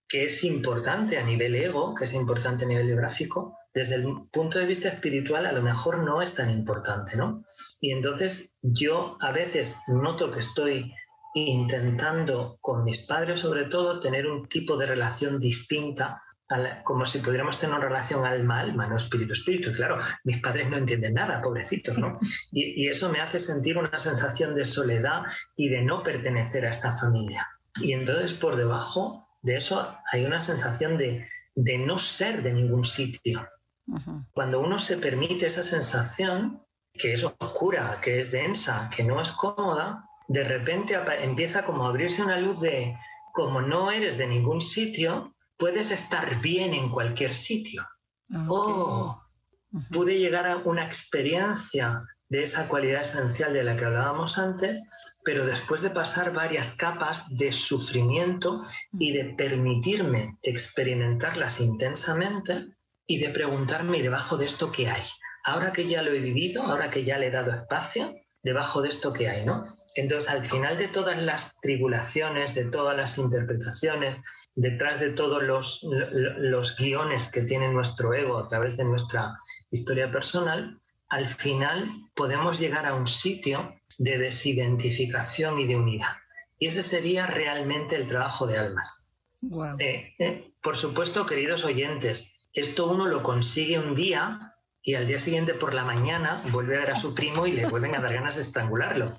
[0.08, 4.60] que es importante a nivel ego, que es importante a nivel biográfico, desde el punto
[4.60, 7.46] de vista espiritual a lo mejor no es tan importante, ¿no?
[7.80, 10.94] Y entonces yo a veces noto que estoy
[11.34, 16.22] intentando con mis padres sobre todo tener un tipo de relación distinta
[16.84, 19.70] como si pudiéramos tener una relación alma-alma, no espíritu-espíritu.
[19.70, 22.18] Y claro, mis padres no entienden nada, pobrecitos, ¿no?
[22.52, 25.24] Y, eso me hace sentir una sensación de soledad
[25.56, 27.48] y de no pertenecer a esta familia.
[27.80, 33.48] Y entonces por debajo de eso hay una sensación de, no ser de ningún sitio.
[34.32, 36.62] Cuando uno se permite esa sensación,
[36.94, 41.90] que es oscura, que es densa, que no es cómoda, de repente empieza como a
[41.90, 42.96] abrirse una luz de,
[43.34, 47.88] como no eres de ningún sitio, puedes estar bien en cualquier sitio.
[48.34, 49.22] Ah, oh,
[49.92, 54.82] pude llegar a una experiencia de esa cualidad esencial de la que hablábamos antes,
[55.24, 62.66] pero después de pasar varias capas de sufrimiento y de permitirme experimentarlas intensamente
[63.06, 65.04] y de preguntarme debajo de esto qué hay.
[65.44, 68.90] Ahora que ya lo he vivido, ahora que ya le he dado espacio, debajo de
[68.90, 69.66] esto que hay, ¿no?
[69.96, 74.18] Entonces, al final de todas las tribulaciones, de todas las interpretaciones,
[74.56, 79.38] detrás de todos los, los guiones que tiene nuestro ego a través de nuestra
[79.70, 86.14] historia personal, al final podemos llegar a un sitio de desidentificación y de unidad.
[86.58, 89.06] Y ese sería realmente el trabajo de almas.
[89.80, 94.51] Eh, eh, por supuesto, queridos oyentes, esto uno lo consigue un día
[94.84, 97.68] y al día siguiente por la mañana vuelve a ver a su primo y le
[97.68, 99.18] vuelven a dar ganas de estrangularlo.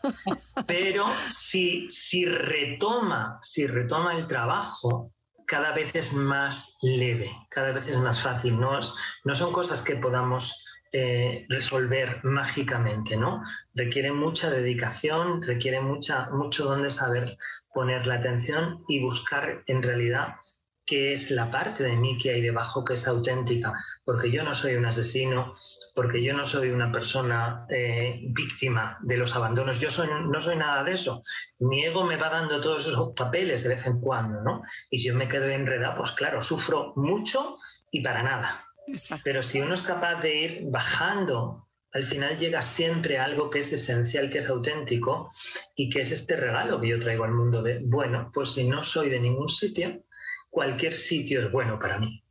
[0.66, 5.12] Pero si, si retoma, si retoma el trabajo,
[5.46, 8.58] cada vez es más leve, cada vez es más fácil.
[8.58, 8.80] No,
[9.24, 13.42] no son cosas que podamos eh, resolver mágicamente, ¿no?
[13.74, 17.36] Requiere mucha dedicación, requiere mucha, mucho donde saber
[17.72, 20.34] poner la atención y buscar en realidad
[20.92, 23.72] qué es la parte de mí que hay debajo que es auténtica,
[24.04, 25.54] porque yo no soy un asesino,
[25.94, 30.56] porque yo no soy una persona eh, víctima de los abandonos, yo soy, no soy
[30.56, 31.22] nada de eso.
[31.60, 34.64] Mi ego me va dando todos esos papeles de vez en cuando, ¿no?
[34.90, 37.56] Y si yo me quedo enredado, pues claro, sufro mucho
[37.90, 38.66] y para nada.
[39.24, 43.58] Pero si uno es capaz de ir bajando al final llega siempre a algo que
[43.58, 45.28] es esencial, que es auténtico
[45.76, 48.82] y que es este regalo que yo traigo al mundo de, bueno, pues si no
[48.82, 49.98] soy de ningún sitio,
[50.52, 52.22] cualquier sitio es bueno para mí.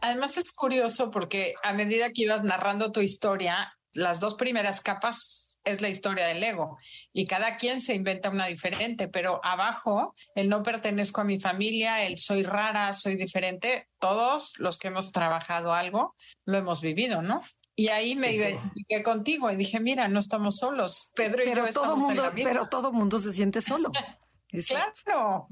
[0.00, 5.58] Además es curioso porque a medida que ibas narrando tu historia, las dos primeras capas
[5.64, 6.78] es la historia del ego
[7.12, 12.04] y cada quien se inventa una diferente, pero abajo el no pertenezco a mi familia,
[12.04, 16.14] el soy rara, soy diferente, todos los que hemos trabajado algo
[16.46, 17.42] lo hemos vivido, ¿no?
[17.74, 21.10] Y ahí me identifiqué contigo y dije, mira, no estamos solos.
[21.14, 23.90] Pedro y yo estamos mundo, en la Pero todo mundo se siente solo.
[24.68, 25.48] claro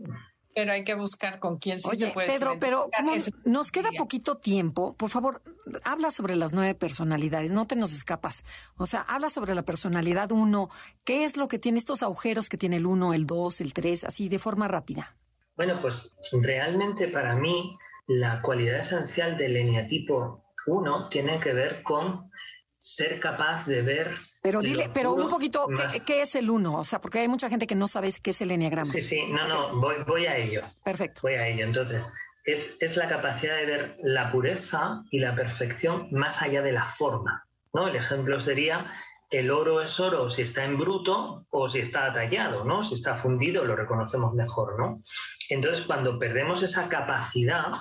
[0.57, 3.13] pero hay que buscar con quién sí Oye, se puede Pedro, pero como
[3.45, 5.43] nos queda poquito tiempo, por favor,
[5.85, 8.43] habla sobre las nueve personalidades, no te nos escapas.
[8.79, 10.71] O sea, habla sobre la personalidad uno,
[11.05, 14.03] qué es lo que tiene estos agujeros que tiene el uno, el dos, el tres,
[14.05, 15.15] así de forma rápida.
[15.57, 22.31] Bueno, pues realmente para mí la cualidad esencial del eneatipo 1 tiene que ver con
[22.79, 24.11] ser capaz de ver
[24.47, 25.67] pero dile, pero un poquito,
[26.07, 26.79] ¿qué, es el uno?
[26.79, 28.93] O sea, porque hay mucha gente que no sabe qué es el enneagrama.
[28.93, 30.63] Sí, sí, no, no, voy, voy a ello.
[30.85, 31.23] Perfecto.
[31.25, 31.65] Voy a ello.
[31.65, 32.09] Entonces,
[32.45, 36.85] es, es, la capacidad de ver la pureza y la perfección más allá de la
[36.85, 37.45] forma.
[37.75, 37.89] ¿no?
[37.89, 38.93] El ejemplo sería,
[39.31, 42.85] el oro es oro si está en bruto o si está tallado, ¿no?
[42.85, 45.03] Si está fundido lo reconocemos mejor, ¿no?
[45.49, 47.73] Entonces, cuando perdemos esa capacidad,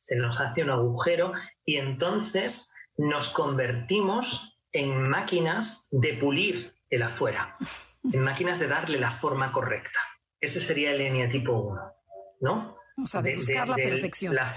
[0.00, 1.32] se nos hace un agujero
[1.64, 7.56] y entonces nos convertimos en máquinas de pulir el afuera,
[8.12, 10.00] en máquinas de darle la forma correcta.
[10.40, 11.80] Ese sería el eneatipo 1,
[12.40, 12.76] ¿no?
[13.02, 14.34] O sea, de, buscar la perfección.
[14.34, 14.54] La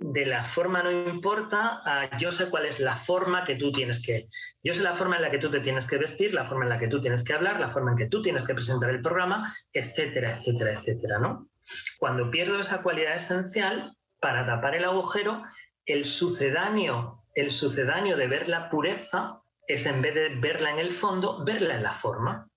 [0.00, 1.82] de la forma no importa
[2.18, 4.28] yo sé cuál es la forma que tú tienes que...
[4.62, 6.70] Yo sé la forma en la que tú te tienes que vestir, la forma en
[6.70, 9.02] la que tú tienes que hablar, la forma en que tú tienes que presentar el
[9.02, 11.50] programa, etcétera, etcétera, etcétera, ¿no?
[11.98, 15.42] Cuando pierdo esa cualidad esencial, para tapar el agujero,
[15.86, 20.92] el sucedáneo el sucedáneo de ver la pureza es en vez de verla en el
[20.92, 22.48] fondo, verla en la forma.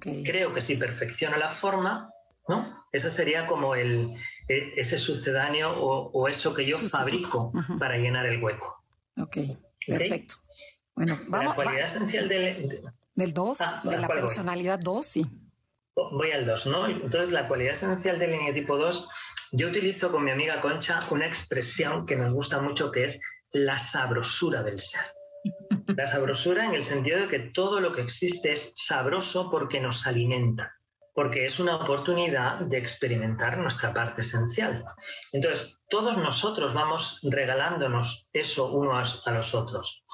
[0.00, 2.10] Creo que si perfecciona la forma,
[2.48, 2.86] ¿no?
[2.92, 4.14] Ese sería como el,
[4.48, 8.82] e, ese sucedáneo o, eso que yo fabrico para llenar el hueco.
[9.18, 9.38] Ok,
[9.86, 10.36] perfecto.
[10.94, 11.56] Bueno, vamos.
[11.56, 12.82] La cualidad esencial del...
[13.14, 15.26] Del 2, ah, de la personalidad 2, sí.
[15.94, 16.86] Voy al 2, ¿no?
[16.86, 19.08] Entonces, la cualidad esencial del tipo 2,
[19.52, 23.20] yo utilizo con mi amiga Concha una expresión que nos gusta mucho que es
[23.52, 25.02] la sabrosura del ser.
[25.96, 30.06] La sabrosura en el sentido de que todo lo que existe es sabroso porque nos
[30.06, 30.72] alimenta.
[31.14, 34.82] porque es una oportunidad de experimentar nuestra parte esencial.
[35.32, 40.04] Entonces, todos nosotros vamos regalándonos eso uno a los otros.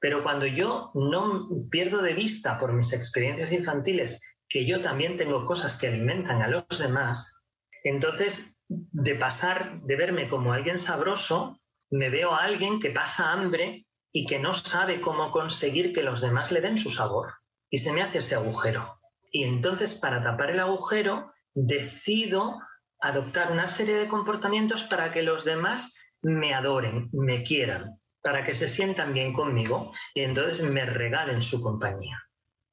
[0.00, 5.46] Pero cuando yo no pierdo de vista por mis experiencias infantiles que yo también tengo
[5.46, 7.44] cosas que alimentan a los demás,
[7.84, 11.60] entonces de pasar, de verme como alguien sabroso,
[11.90, 16.20] me veo a alguien que pasa hambre y que no sabe cómo conseguir que los
[16.20, 17.34] demás le den su sabor.
[17.70, 18.98] Y se me hace ese agujero.
[19.30, 22.58] Y entonces, para tapar el agujero, decido
[23.00, 28.54] adoptar una serie de comportamientos para que los demás me adoren, me quieran, para que
[28.54, 32.18] se sientan bien conmigo y entonces me regalen su compañía.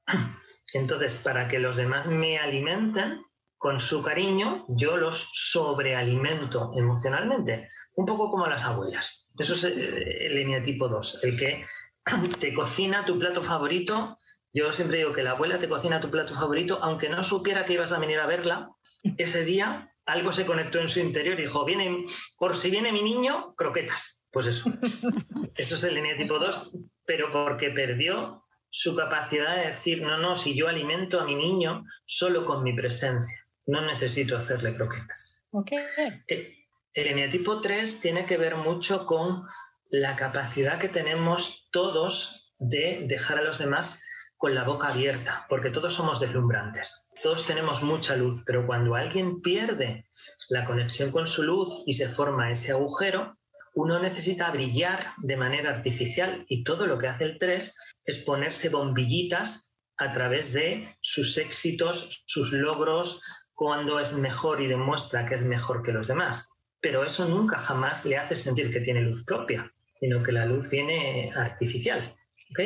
[0.74, 3.24] Entonces, para que los demás me alimenten
[3.66, 9.32] con su cariño, yo los sobrealimento emocionalmente, un poco como las abuelas.
[9.40, 11.66] Eso es eh, el eneatipo 2, el que
[12.40, 14.20] te cocina tu plato favorito
[14.54, 17.74] yo siempre digo que la abuela te cocina tu plato favorito, aunque no supiera que
[17.74, 18.70] ibas a venir a verla,
[19.18, 22.06] ese día algo se conectó en su interior y dijo, viene,
[22.38, 24.22] por si viene mi niño, croquetas.
[24.32, 24.72] Pues eso.
[25.58, 26.72] Eso es el línea tipo 2,
[27.04, 31.84] pero porque perdió su capacidad de decir, no, no, si yo alimento a mi niño
[32.06, 35.46] solo con mi presencia, no necesito hacerle croquetas.
[35.52, 35.80] Okay.
[36.28, 39.46] Eh, el eneatipo 3 tiene que ver mucho con
[39.90, 44.02] la capacidad que tenemos todos de dejar a los demás
[44.38, 49.42] con la boca abierta, porque todos somos deslumbrantes, todos tenemos mucha luz, pero cuando alguien
[49.42, 50.08] pierde
[50.50, 53.38] la conexión con su luz y se forma ese agujero,
[53.74, 58.70] uno necesita brillar de manera artificial y todo lo que hace el 3 es ponerse
[58.70, 63.22] bombillitas a través de sus éxitos, sus logros,
[63.56, 66.50] cuando es mejor y demuestra que es mejor que los demás.
[66.82, 70.70] Pero eso nunca jamás le hace sentir que tiene luz propia, sino que la luz
[70.70, 72.14] viene artificial.
[72.52, 72.60] ¿Ok?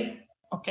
[0.51, 0.67] Ok,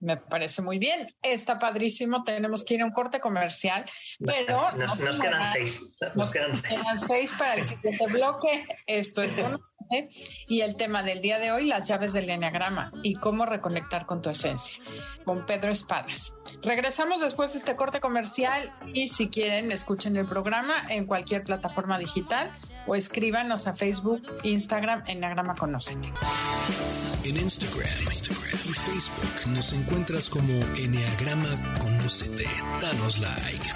[0.00, 1.14] me parece muy bien.
[1.22, 2.22] Está padrísimo.
[2.24, 3.84] Tenemos que ir a un corte comercial,
[4.24, 5.96] pero nos, quedan seis.
[6.14, 6.54] Nos, quedan,
[7.06, 7.34] seis.
[7.38, 8.66] para el siguiente bloque.
[8.86, 10.08] Esto es Conocete.
[10.48, 14.22] Y el tema del día de hoy, las llaves del enneagrama y cómo reconectar con
[14.22, 14.76] tu esencia,
[15.24, 16.34] con Pedro Espadas.
[16.62, 21.98] Regresamos después de este corte comercial y si quieren, escuchen el programa en cualquier plataforma
[21.98, 22.50] digital
[22.88, 26.12] o escríbanos a Facebook, Instagram, Enneagrama Conocete.
[27.24, 27.88] En Instagram,
[28.64, 32.46] y Facebook nos encuentras como Enneagrama Conocete.
[32.80, 33.66] Danos like.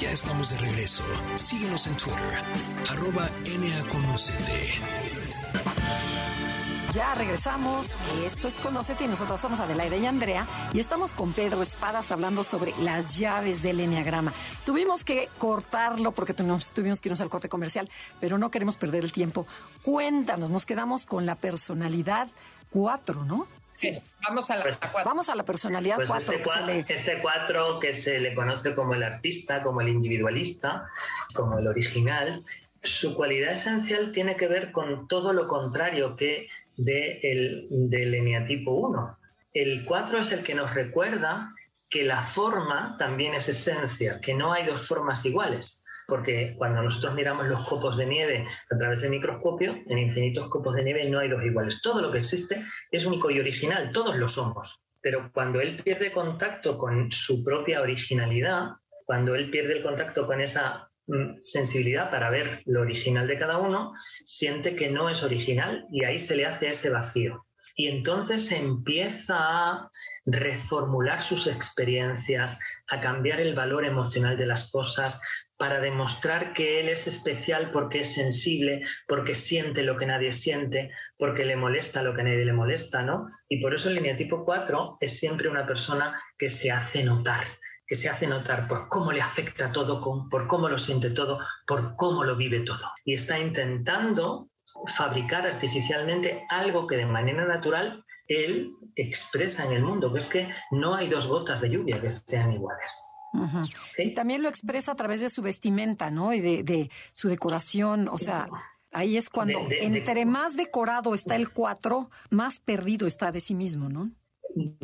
[0.00, 1.04] Ya estamos de regreso.
[1.36, 2.42] Síguenos en Twitter,
[2.90, 3.30] arroba
[3.90, 4.74] Conocete.
[6.96, 7.94] Ya regresamos.
[8.24, 12.42] Esto es Conocete y nosotros somos Adelaida y Andrea y estamos con Pedro Espadas hablando
[12.42, 14.32] sobre las llaves del Enneagrama.
[14.64, 19.04] Tuvimos que cortarlo porque tuvimos, tuvimos que irnos al corte comercial, pero no queremos perder
[19.04, 19.46] el tiempo.
[19.82, 22.28] Cuéntanos, nos quedamos con la personalidad
[22.70, 23.46] 4, ¿no?
[23.74, 23.92] Sí,
[24.26, 26.40] vamos a la pues, Vamos a la personalidad 4.
[26.42, 30.88] Pues este 4 este que se le conoce como el artista, como el individualista,
[31.34, 32.42] como el original,
[32.82, 39.18] su cualidad esencial tiene que ver con todo lo contrario que el, del eneatipo 1.
[39.52, 41.54] El 4 es el que nos recuerda
[41.88, 47.14] que la forma también es esencia, que no hay dos formas iguales, porque cuando nosotros
[47.14, 51.20] miramos los copos de nieve a través del microscopio, en infinitos copos de nieve no
[51.20, 51.80] hay dos iguales.
[51.82, 54.82] Todo lo que existe es único y original, todos lo somos.
[55.00, 58.70] Pero cuando él pierde contacto con su propia originalidad,
[59.06, 60.90] cuando él pierde el contacto con esa
[61.40, 63.94] sensibilidad para ver lo original de cada uno,
[64.24, 67.46] siente que no es original y ahí se le hace ese vacío.
[67.74, 69.90] Y entonces empieza a
[70.24, 75.20] reformular sus experiencias, a cambiar el valor emocional de las cosas,
[75.58, 80.90] para demostrar que él es especial porque es sensible, porque siente lo que nadie siente,
[81.16, 83.26] porque le molesta lo que nadie le molesta, ¿no?
[83.48, 87.44] Y por eso el lineatipo 4 es siempre una persona que se hace notar,
[87.86, 91.94] que se hace notar por cómo le afecta todo, por cómo lo siente todo, por
[91.96, 92.90] cómo lo vive todo.
[93.04, 94.50] Y está intentando
[94.96, 100.48] fabricar artificialmente algo que de manera natural él expresa en el mundo, que es que
[100.72, 102.92] no hay dos gotas de lluvia que sean iguales.
[103.98, 106.32] Y también lo expresa a través de su vestimenta, ¿no?
[106.32, 108.48] Y de, su decoración, o sea,
[108.92, 113.88] ahí es cuando entre más decorado está el cuatro, más perdido está de sí mismo,
[113.88, 114.10] ¿no?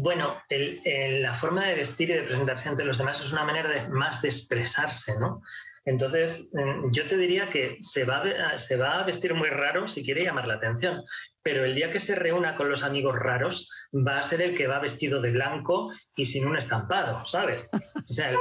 [0.03, 3.89] Bueno, la forma de vestir y de presentarse ante los demás es una manera de,
[3.89, 5.43] más de expresarse, ¿no?
[5.85, 9.87] Entonces, mm, yo te diría que se va, a, se va a vestir muy raro
[9.87, 11.05] si quiere llamar la atención,
[11.41, 14.67] pero el día que se reúna con los amigos raros va a ser el que
[14.67, 17.71] va vestido de blanco y sin un estampado, ¿sabes?
[17.73, 18.33] O sea,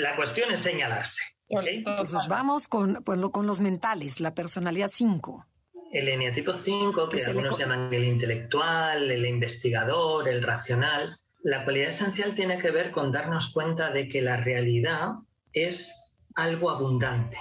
[0.00, 1.22] la cuestión es señalarse.
[1.50, 5.49] Entonces vamos con, con los mentales, la personalidad 5
[5.92, 12.34] el eneatipo 5, que algunos llaman el intelectual, el investigador, el racional, La cualidad esencial
[12.34, 15.14] tiene que ver con darnos cuenta de que la realidad
[15.52, 15.94] es
[16.34, 17.38] algo abundante,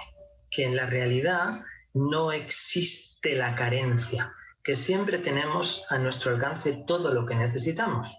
[0.50, 1.62] que en la realidad
[1.94, 4.32] no existe la carencia,
[4.64, 8.10] que siempre tenemos a nuestro alcance todo lo que necesitamos.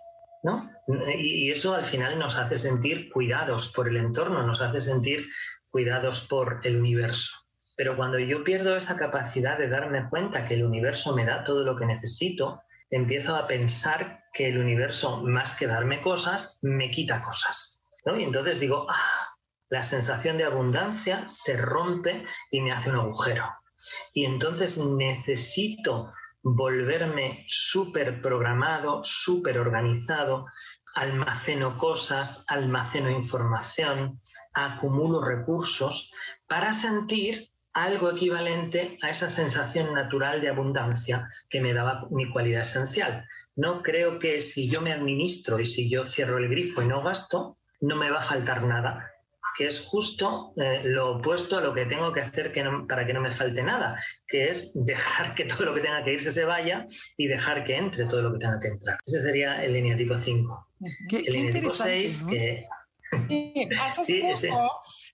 [0.43, 0.71] ¿no?
[1.19, 5.27] Y eso al final nos hace sentir cuidados por el entorno, nos hace sentir
[5.71, 7.33] cuidados por el universo.
[7.81, 11.65] Pero cuando yo pierdo esa capacidad de darme cuenta que el universo me da todo
[11.65, 12.61] lo que necesito,
[12.91, 17.83] empiezo a pensar que el universo, más que darme cosas, me quita cosas.
[18.19, 19.35] Y entonces digo, ah,
[19.71, 23.47] la sensación de abundancia se rompe y me hace un agujero.
[24.13, 26.13] Y entonces necesito
[26.43, 30.45] volverme súper programado, súper organizado,
[30.95, 34.21] almaceno cosas, almaceno información,
[34.53, 36.13] acumulo recursos
[36.47, 42.63] para sentir algo equivalente a esa sensación natural de abundancia que me daba mi cualidad
[42.63, 43.27] esencial.
[43.57, 47.03] No creo que si yo me administro y si yo cierro el grifo y no
[47.03, 49.11] gasto, no me va a faltar nada
[49.57, 52.53] que es justo eh, lo opuesto a lo que tengo que hacer
[52.89, 56.15] para que no me falte nada, que es dejar que todo lo que tenga que
[56.15, 58.99] irse se vaya y dejar que entre todo lo que tenga que entrar.
[59.05, 60.69] Ese sería el lineatipo 5.
[61.11, 62.67] el lineatipo 6, que...
[63.81, 64.09] haces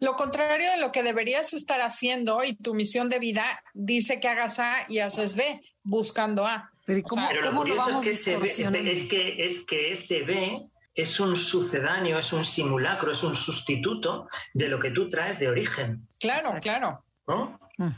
[0.01, 4.29] lo contrario de lo que deberías estar haciendo y tu misión de vida dice que
[4.29, 6.71] hagas A y haces B, buscando A.
[6.85, 12.19] Pero, ¿cómo, lo, vamos es que, es que, es que ese B es un sucedáneo,
[12.19, 16.07] es un simulacro, es un sustituto de lo que tú traes de origen.
[16.19, 17.05] Claro, claro.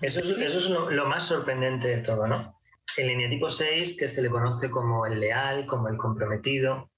[0.00, 2.58] Eso es, lo, más sorprendente de todo, ¿no?
[2.96, 6.90] El lineatipo 6, que se le conoce como el leal, como el comprometido.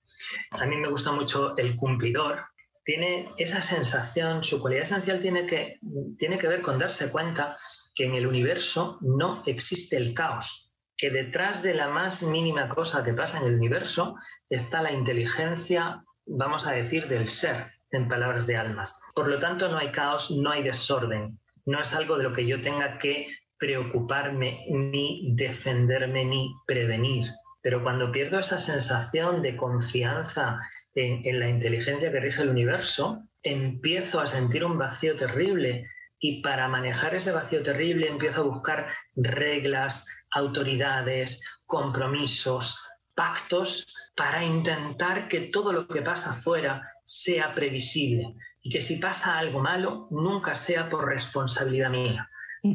[0.52, 2.46] A mí me gusta mucho el cumplidor.
[2.90, 5.78] Tiene esa sensación, su cualidad esencial tiene que,
[6.18, 7.56] tiene que ver con darse cuenta
[7.94, 13.04] que en el universo no existe el caos que detrás de la más mínima cosa
[13.04, 14.16] que pasa en el universo
[14.48, 19.00] está la inteligencia, vamos a decir, del ser, en palabras de almas.
[19.14, 21.38] Por lo tanto, no hay caos, no hay desorden.
[21.66, 27.26] No es algo de lo que yo tenga que preocuparme, ni defenderme, ni prevenir.
[27.62, 30.58] Pero cuando pierdo esa sensación de confianza
[30.94, 35.86] en, en la inteligencia que rige el universo, empiezo a sentir un vacío terrible
[36.18, 42.78] y para manejar ese vacío terrible empiezo a buscar reglas, autoridades, compromisos,
[43.14, 49.38] pactos para intentar que todo lo que pasa afuera sea previsible y que si pasa
[49.38, 52.28] algo malo nunca sea por responsabilidad mía.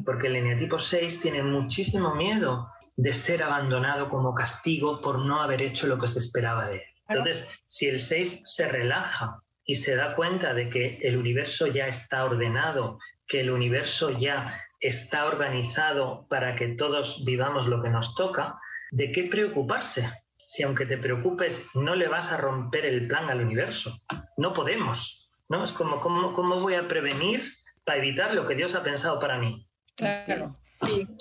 [0.04, 5.62] Porque el eneatipo 6 tiene muchísimo miedo de ser abandonado como castigo por no haber
[5.62, 6.95] hecho lo que se esperaba de él.
[7.08, 11.88] Entonces, si el 6 se relaja y se da cuenta de que el universo ya
[11.88, 18.16] está ordenado, que el universo ya está organizado para que todos vivamos lo que nos
[18.16, 18.60] toca,
[18.92, 20.10] ¿de qué preocuparse?
[20.38, 24.00] Si aunque te preocupes no le vas a romper el plan al universo.
[24.38, 25.30] No podemos.
[25.50, 25.64] ¿no?
[25.64, 27.44] Es como, ¿cómo, voy a prevenir
[27.84, 29.68] para evitar lo que Dios ha pensado para mí?
[29.96, 30.58] Claro.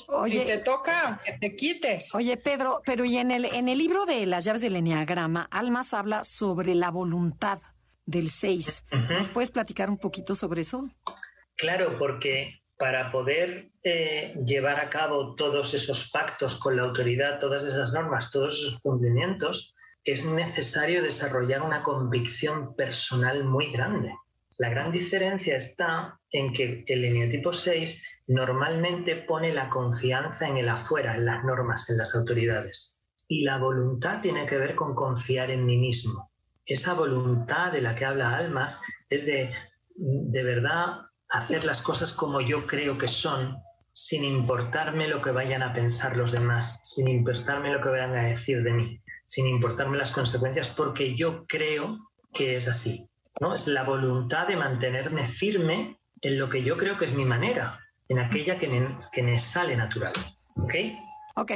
[0.08, 2.14] Oye, si te toca, que te quites.
[2.14, 5.94] Oye, Pedro, pero y en el, en el libro de las llaves del Enneagrama, Almas
[5.94, 7.58] habla sobre la voluntad
[8.06, 8.86] del 6.
[9.10, 10.88] ¿Nos puedes platicar un poquito sobre eso?
[11.56, 17.64] Claro, porque para poder eh, llevar a cabo todos esos pactos con la autoridad, todas
[17.64, 19.74] esas normas, todos esos cumplimientos,
[20.04, 24.12] es necesario desarrollar una convicción personal muy grande.
[24.58, 30.68] La gran diferencia está en que el eneatipo 6 normalmente pone la confianza en el
[30.68, 33.00] afuera, en las normas, en las autoridades.
[33.28, 36.30] Y la voluntad tiene que ver con confiar en mí mismo.
[36.64, 38.80] Esa voluntad de la que habla Almas
[39.10, 39.50] es de
[39.96, 43.56] de verdad hacer las cosas como yo creo que son,
[43.92, 48.28] sin importarme lo que vayan a pensar los demás, sin importarme lo que vayan a
[48.28, 51.98] decir de mí, sin importarme las consecuencias, porque yo creo
[52.32, 53.08] que es así.
[53.40, 53.54] ¿No?
[53.54, 57.80] Es la voluntad de mantenerme firme en lo que yo creo que es mi manera,
[58.08, 60.12] en aquella que me, que me sale natural.
[60.56, 60.74] ¿Ok?
[61.36, 61.50] Ok.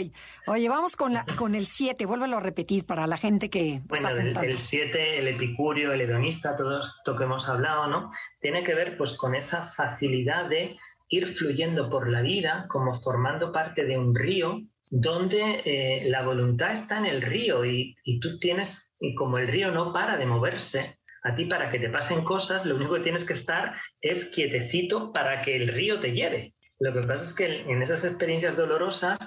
[0.48, 2.04] Oye, vamos con, la, con el 7.
[2.04, 3.80] Vuélvelo a repetir para la gente que.
[3.84, 8.10] Bueno, el 7, el, epicurio, el hedonista, todo esto que hemos hablado, ¿no?
[8.40, 10.76] Tiene que ver pues con esa facilidad de
[11.10, 14.60] ir fluyendo por la vida como formando parte de un río
[14.90, 19.46] donde eh, la voluntad está en el río y, y tú tienes, y como el
[19.46, 23.00] río no para de moverse, a ti para que te pasen cosas, lo único que
[23.00, 26.54] tienes que estar es quietecito para que el río te lleve.
[26.80, 29.18] Lo que pasa es que en esas experiencias dolorosas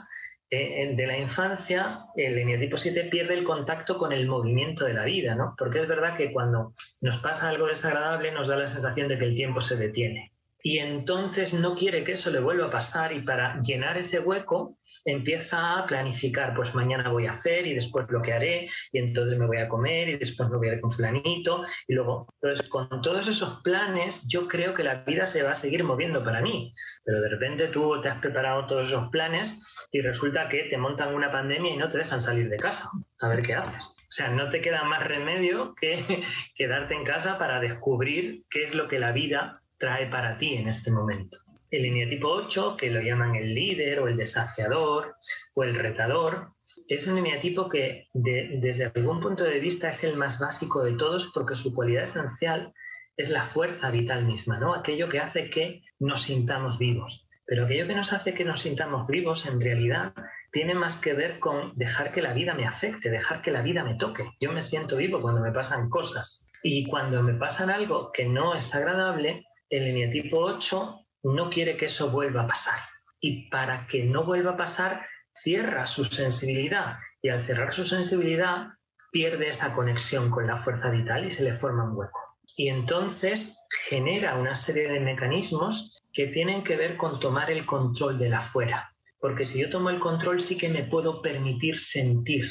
[0.49, 5.05] eh, de la infancia, el eneatipo 7 pierde el contacto con el movimiento de la
[5.05, 5.55] vida, ¿no?
[5.57, 9.25] Porque es verdad que cuando nos pasa algo desagradable nos da la sensación de que
[9.25, 10.30] el tiempo se detiene.
[10.63, 14.77] Y entonces no quiere que eso le vuelva a pasar y para llenar ese hueco
[15.05, 19.37] empieza a planificar, pues mañana voy a hacer y después lo que haré y entonces
[19.37, 22.67] me voy a comer y después me voy a ir con fulanito y luego, entonces
[22.67, 26.41] con todos esos planes yo creo que la vida se va a seguir moviendo para
[26.41, 26.71] mí,
[27.03, 29.57] pero de repente tú te has preparado todos esos planes
[29.91, 32.89] y resulta que te montan una pandemia y no te dejan salir de casa,
[33.19, 33.95] a ver qué haces.
[34.11, 36.23] O sea, no te queda más remedio que
[36.55, 40.69] quedarte en casa para descubrir qué es lo que la vida trae para ti en
[40.69, 41.37] este momento.
[41.71, 45.15] El lineatipo 8, que lo llaman el líder o el desafiador
[45.55, 46.53] o el retador,
[46.87, 51.31] es un lineatipo que desde algún punto de vista es el más básico de todos
[51.33, 52.73] porque su cualidad esencial
[53.17, 54.73] es la fuerza vital misma, ¿no?
[54.73, 57.27] Aquello que hace que nos sintamos vivos.
[57.45, 60.13] Pero aquello que nos hace que nos sintamos vivos en realidad
[60.51, 63.83] tiene más que ver con dejar que la vida me afecte, dejar que la vida
[63.83, 64.29] me toque.
[64.39, 66.45] Yo me siento vivo cuando me pasan cosas.
[66.63, 71.85] Y cuando me pasan algo que no es agradable, el eneatipo 8 no quiere que
[71.85, 72.77] eso vuelva a pasar.
[73.19, 76.97] Y para que no vuelva a pasar, cierra su sensibilidad.
[77.23, 78.67] Y al cerrar su sensibilidad,
[79.11, 82.37] pierde esa conexión con la fuerza vital y se le forma un hueco.
[82.55, 83.57] Y entonces
[83.87, 88.41] genera una serie de mecanismos que tienen que ver con tomar el control de la
[88.41, 88.91] fuera
[89.21, 92.49] porque si yo tomo el control sí que me puedo permitir sentir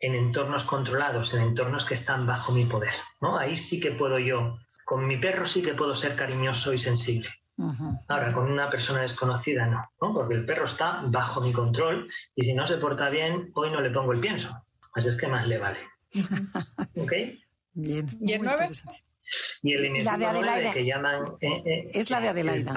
[0.00, 3.38] en entornos controlados, en entornos que están bajo mi poder, ¿no?
[3.38, 4.58] Ahí sí que puedo yo,
[4.88, 7.28] con mi perro sí que puedo ser cariñoso y sensible.
[8.08, 10.14] Ahora, con una persona desconocida no, ¿no?
[10.14, 13.82] Porque el perro está bajo mi control y si no se porta bien, hoy no
[13.82, 14.64] le pongo el pienso.
[14.94, 15.80] Así es que más le vale.
[16.96, 17.12] ¿Ok?
[17.74, 18.06] Bien.
[18.18, 18.70] ¿Y el 9?
[19.62, 20.72] Y el la de Adelaida.
[20.72, 21.24] que llaman...
[21.42, 22.72] Eh, eh, es la de Adelaida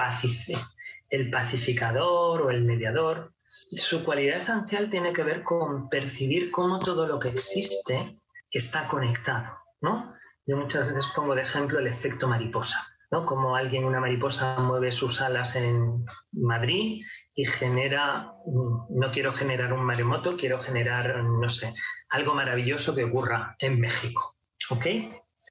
[1.08, 3.32] el pacificador o el mediador.
[3.44, 8.18] Su cualidad esencial tiene que ver con percibir cómo todo lo que existe
[8.50, 10.14] está conectado, ¿no?
[10.46, 13.24] Yo muchas veces pongo de ejemplo el efecto mariposa, ¿no?
[13.26, 17.02] Como alguien, una mariposa mueve sus alas en Madrid
[17.34, 21.72] y genera, mm, no quiero generar un maremoto, quiero generar, no sé,
[22.10, 24.36] algo maravilloso que ocurra en México,
[24.70, 24.86] ¿ok?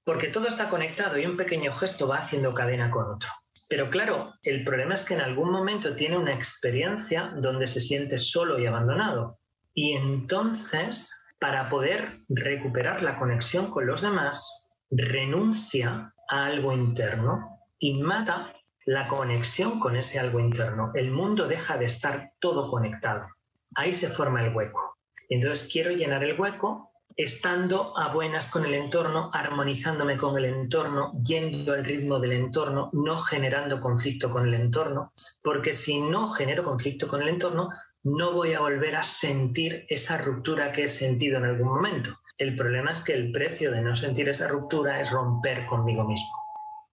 [0.04, 3.30] Porque todo está conectado y un pequeño gesto va haciendo cadena con otro.
[3.72, 8.18] Pero claro, el problema es que en algún momento tiene una experiencia donde se siente
[8.18, 9.40] solo y abandonado.
[9.74, 14.61] Y entonces, para poder recuperar la conexión con los demás,
[14.92, 18.54] renuncia a algo interno y mata
[18.86, 20.92] la conexión con ese algo interno.
[20.94, 23.28] El mundo deja de estar todo conectado.
[23.76, 24.98] Ahí se forma el hueco.
[25.30, 31.14] Entonces quiero llenar el hueco estando a buenas con el entorno, armonizándome con el entorno,
[31.24, 35.12] yendo al ritmo del entorno, no generando conflicto con el entorno,
[35.44, 37.70] porque si no genero conflicto con el entorno,
[38.04, 42.12] no voy a volver a sentir esa ruptura que he sentido en algún momento.
[42.38, 46.30] El problema es que el precio de no sentir esa ruptura es romper conmigo mismo.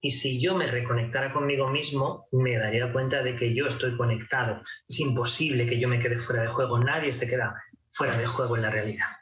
[0.01, 4.63] Y si yo me reconectara conmigo mismo, me daría cuenta de que yo estoy conectado.
[4.89, 6.79] Es imposible que yo me quede fuera de juego.
[6.79, 7.55] Nadie se queda
[7.91, 9.18] fuera de juego en la realidad.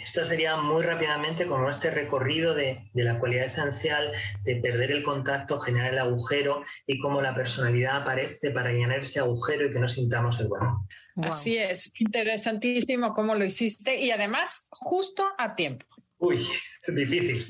[0.00, 4.12] Esto sería muy rápidamente como este recorrido de, la cualidad esencial
[4.44, 9.18] de perder el contacto, generar el agujero y cómo la personalidad aparece para llenar ese
[9.18, 10.86] agujero y que no sintamos el bueno.
[11.16, 15.84] Así es, interesantísimo cómo lo hiciste y además justo a tiempo.
[16.18, 16.46] Uy,
[16.86, 17.44] difícil.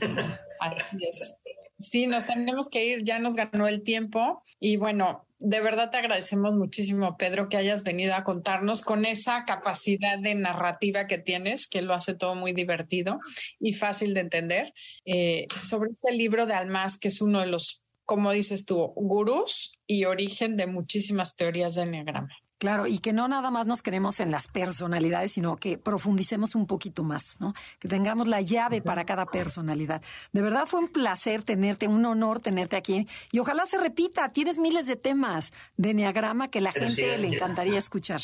[0.58, 1.34] Así es.
[1.80, 5.96] Sí, nos tenemos que ir, ya nos ganó el tiempo y bueno, de verdad te
[5.96, 11.66] agradecemos muchísimo, Pedro, que hayas venido a contarnos con esa capacidad de narrativa que tienes,
[11.66, 13.18] que lo hace todo muy divertido
[13.58, 14.74] y fácil de entender,
[15.06, 19.72] eh, sobre este libro de Almas, que es uno de los, como dices tú, gurús
[19.86, 22.36] y origen de muchísimas teorías de Enneagrama.
[22.60, 26.66] Claro, y que no nada más nos queremos en las personalidades, sino que profundicemos un
[26.66, 27.54] poquito más, ¿no?
[27.78, 30.02] Que tengamos la llave para cada personalidad.
[30.32, 33.08] De verdad fue un placer tenerte, un honor tenerte aquí.
[33.32, 37.78] Y ojalá se repita, tienes miles de temas de Enneagrama que la gente le encantaría
[37.78, 38.20] escuchar.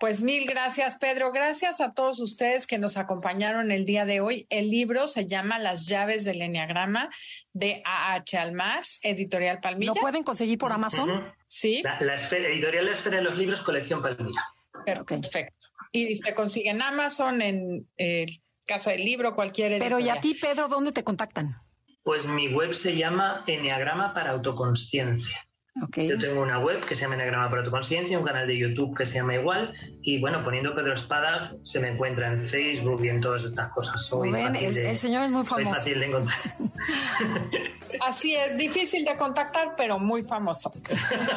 [0.00, 1.30] Pues mil gracias, Pedro.
[1.30, 4.46] Gracias a todos ustedes que nos acompañaron el día de hoy.
[4.48, 7.10] El libro se llama Las llaves del Enneagrama
[7.52, 8.38] de A.H.
[8.38, 9.92] Almas, editorial Palmira.
[9.94, 11.30] ¿Lo pueden conseguir por Amazon?
[11.46, 11.82] Sí.
[11.84, 14.42] La, editorial La Esfera de los Libros, colección Palmira.
[14.86, 15.66] Perfecto.
[15.92, 18.24] Y se consigue en Amazon, en eh,
[18.64, 19.98] Casa del Libro, cualquier editorial.
[19.98, 21.60] Pero ¿y a ti, Pedro, dónde te contactan?
[22.04, 25.46] Pues mi web se llama Enneagrama para Autoconsciencia.
[25.74, 28.96] Yo tengo una web que se llama Enagrama para tu conciencia, un canal de YouTube
[28.96, 33.08] que se llama igual, y bueno, poniendo Pedro Espadas se me encuentra en Facebook y
[33.08, 34.04] en todas estas cosas.
[34.06, 35.74] Soy ven, el, señor es muy famoso.
[35.74, 36.38] fácil de encontrar.
[38.06, 40.72] Así es, difícil de contactar, pero muy famoso.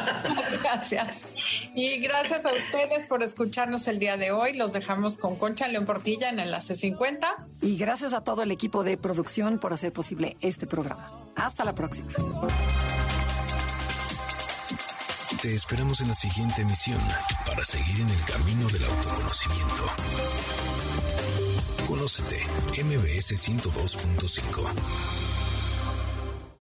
[0.64, 1.28] gracias.
[1.76, 4.54] Y gracias a ustedes por escucharnos el día de hoy.
[4.54, 7.48] Los dejamos con Concha León Portilla en Enlace 50.
[7.62, 11.12] Y gracias a todo el equipo de producción por hacer posible este programa.
[11.36, 12.12] Hasta la próxima.
[15.44, 17.02] Te esperamos en la siguiente emisión
[17.46, 19.88] para seguir en el camino del autoconocimiento.
[21.86, 22.48] Conócete,
[22.82, 25.43] MBS 102.5.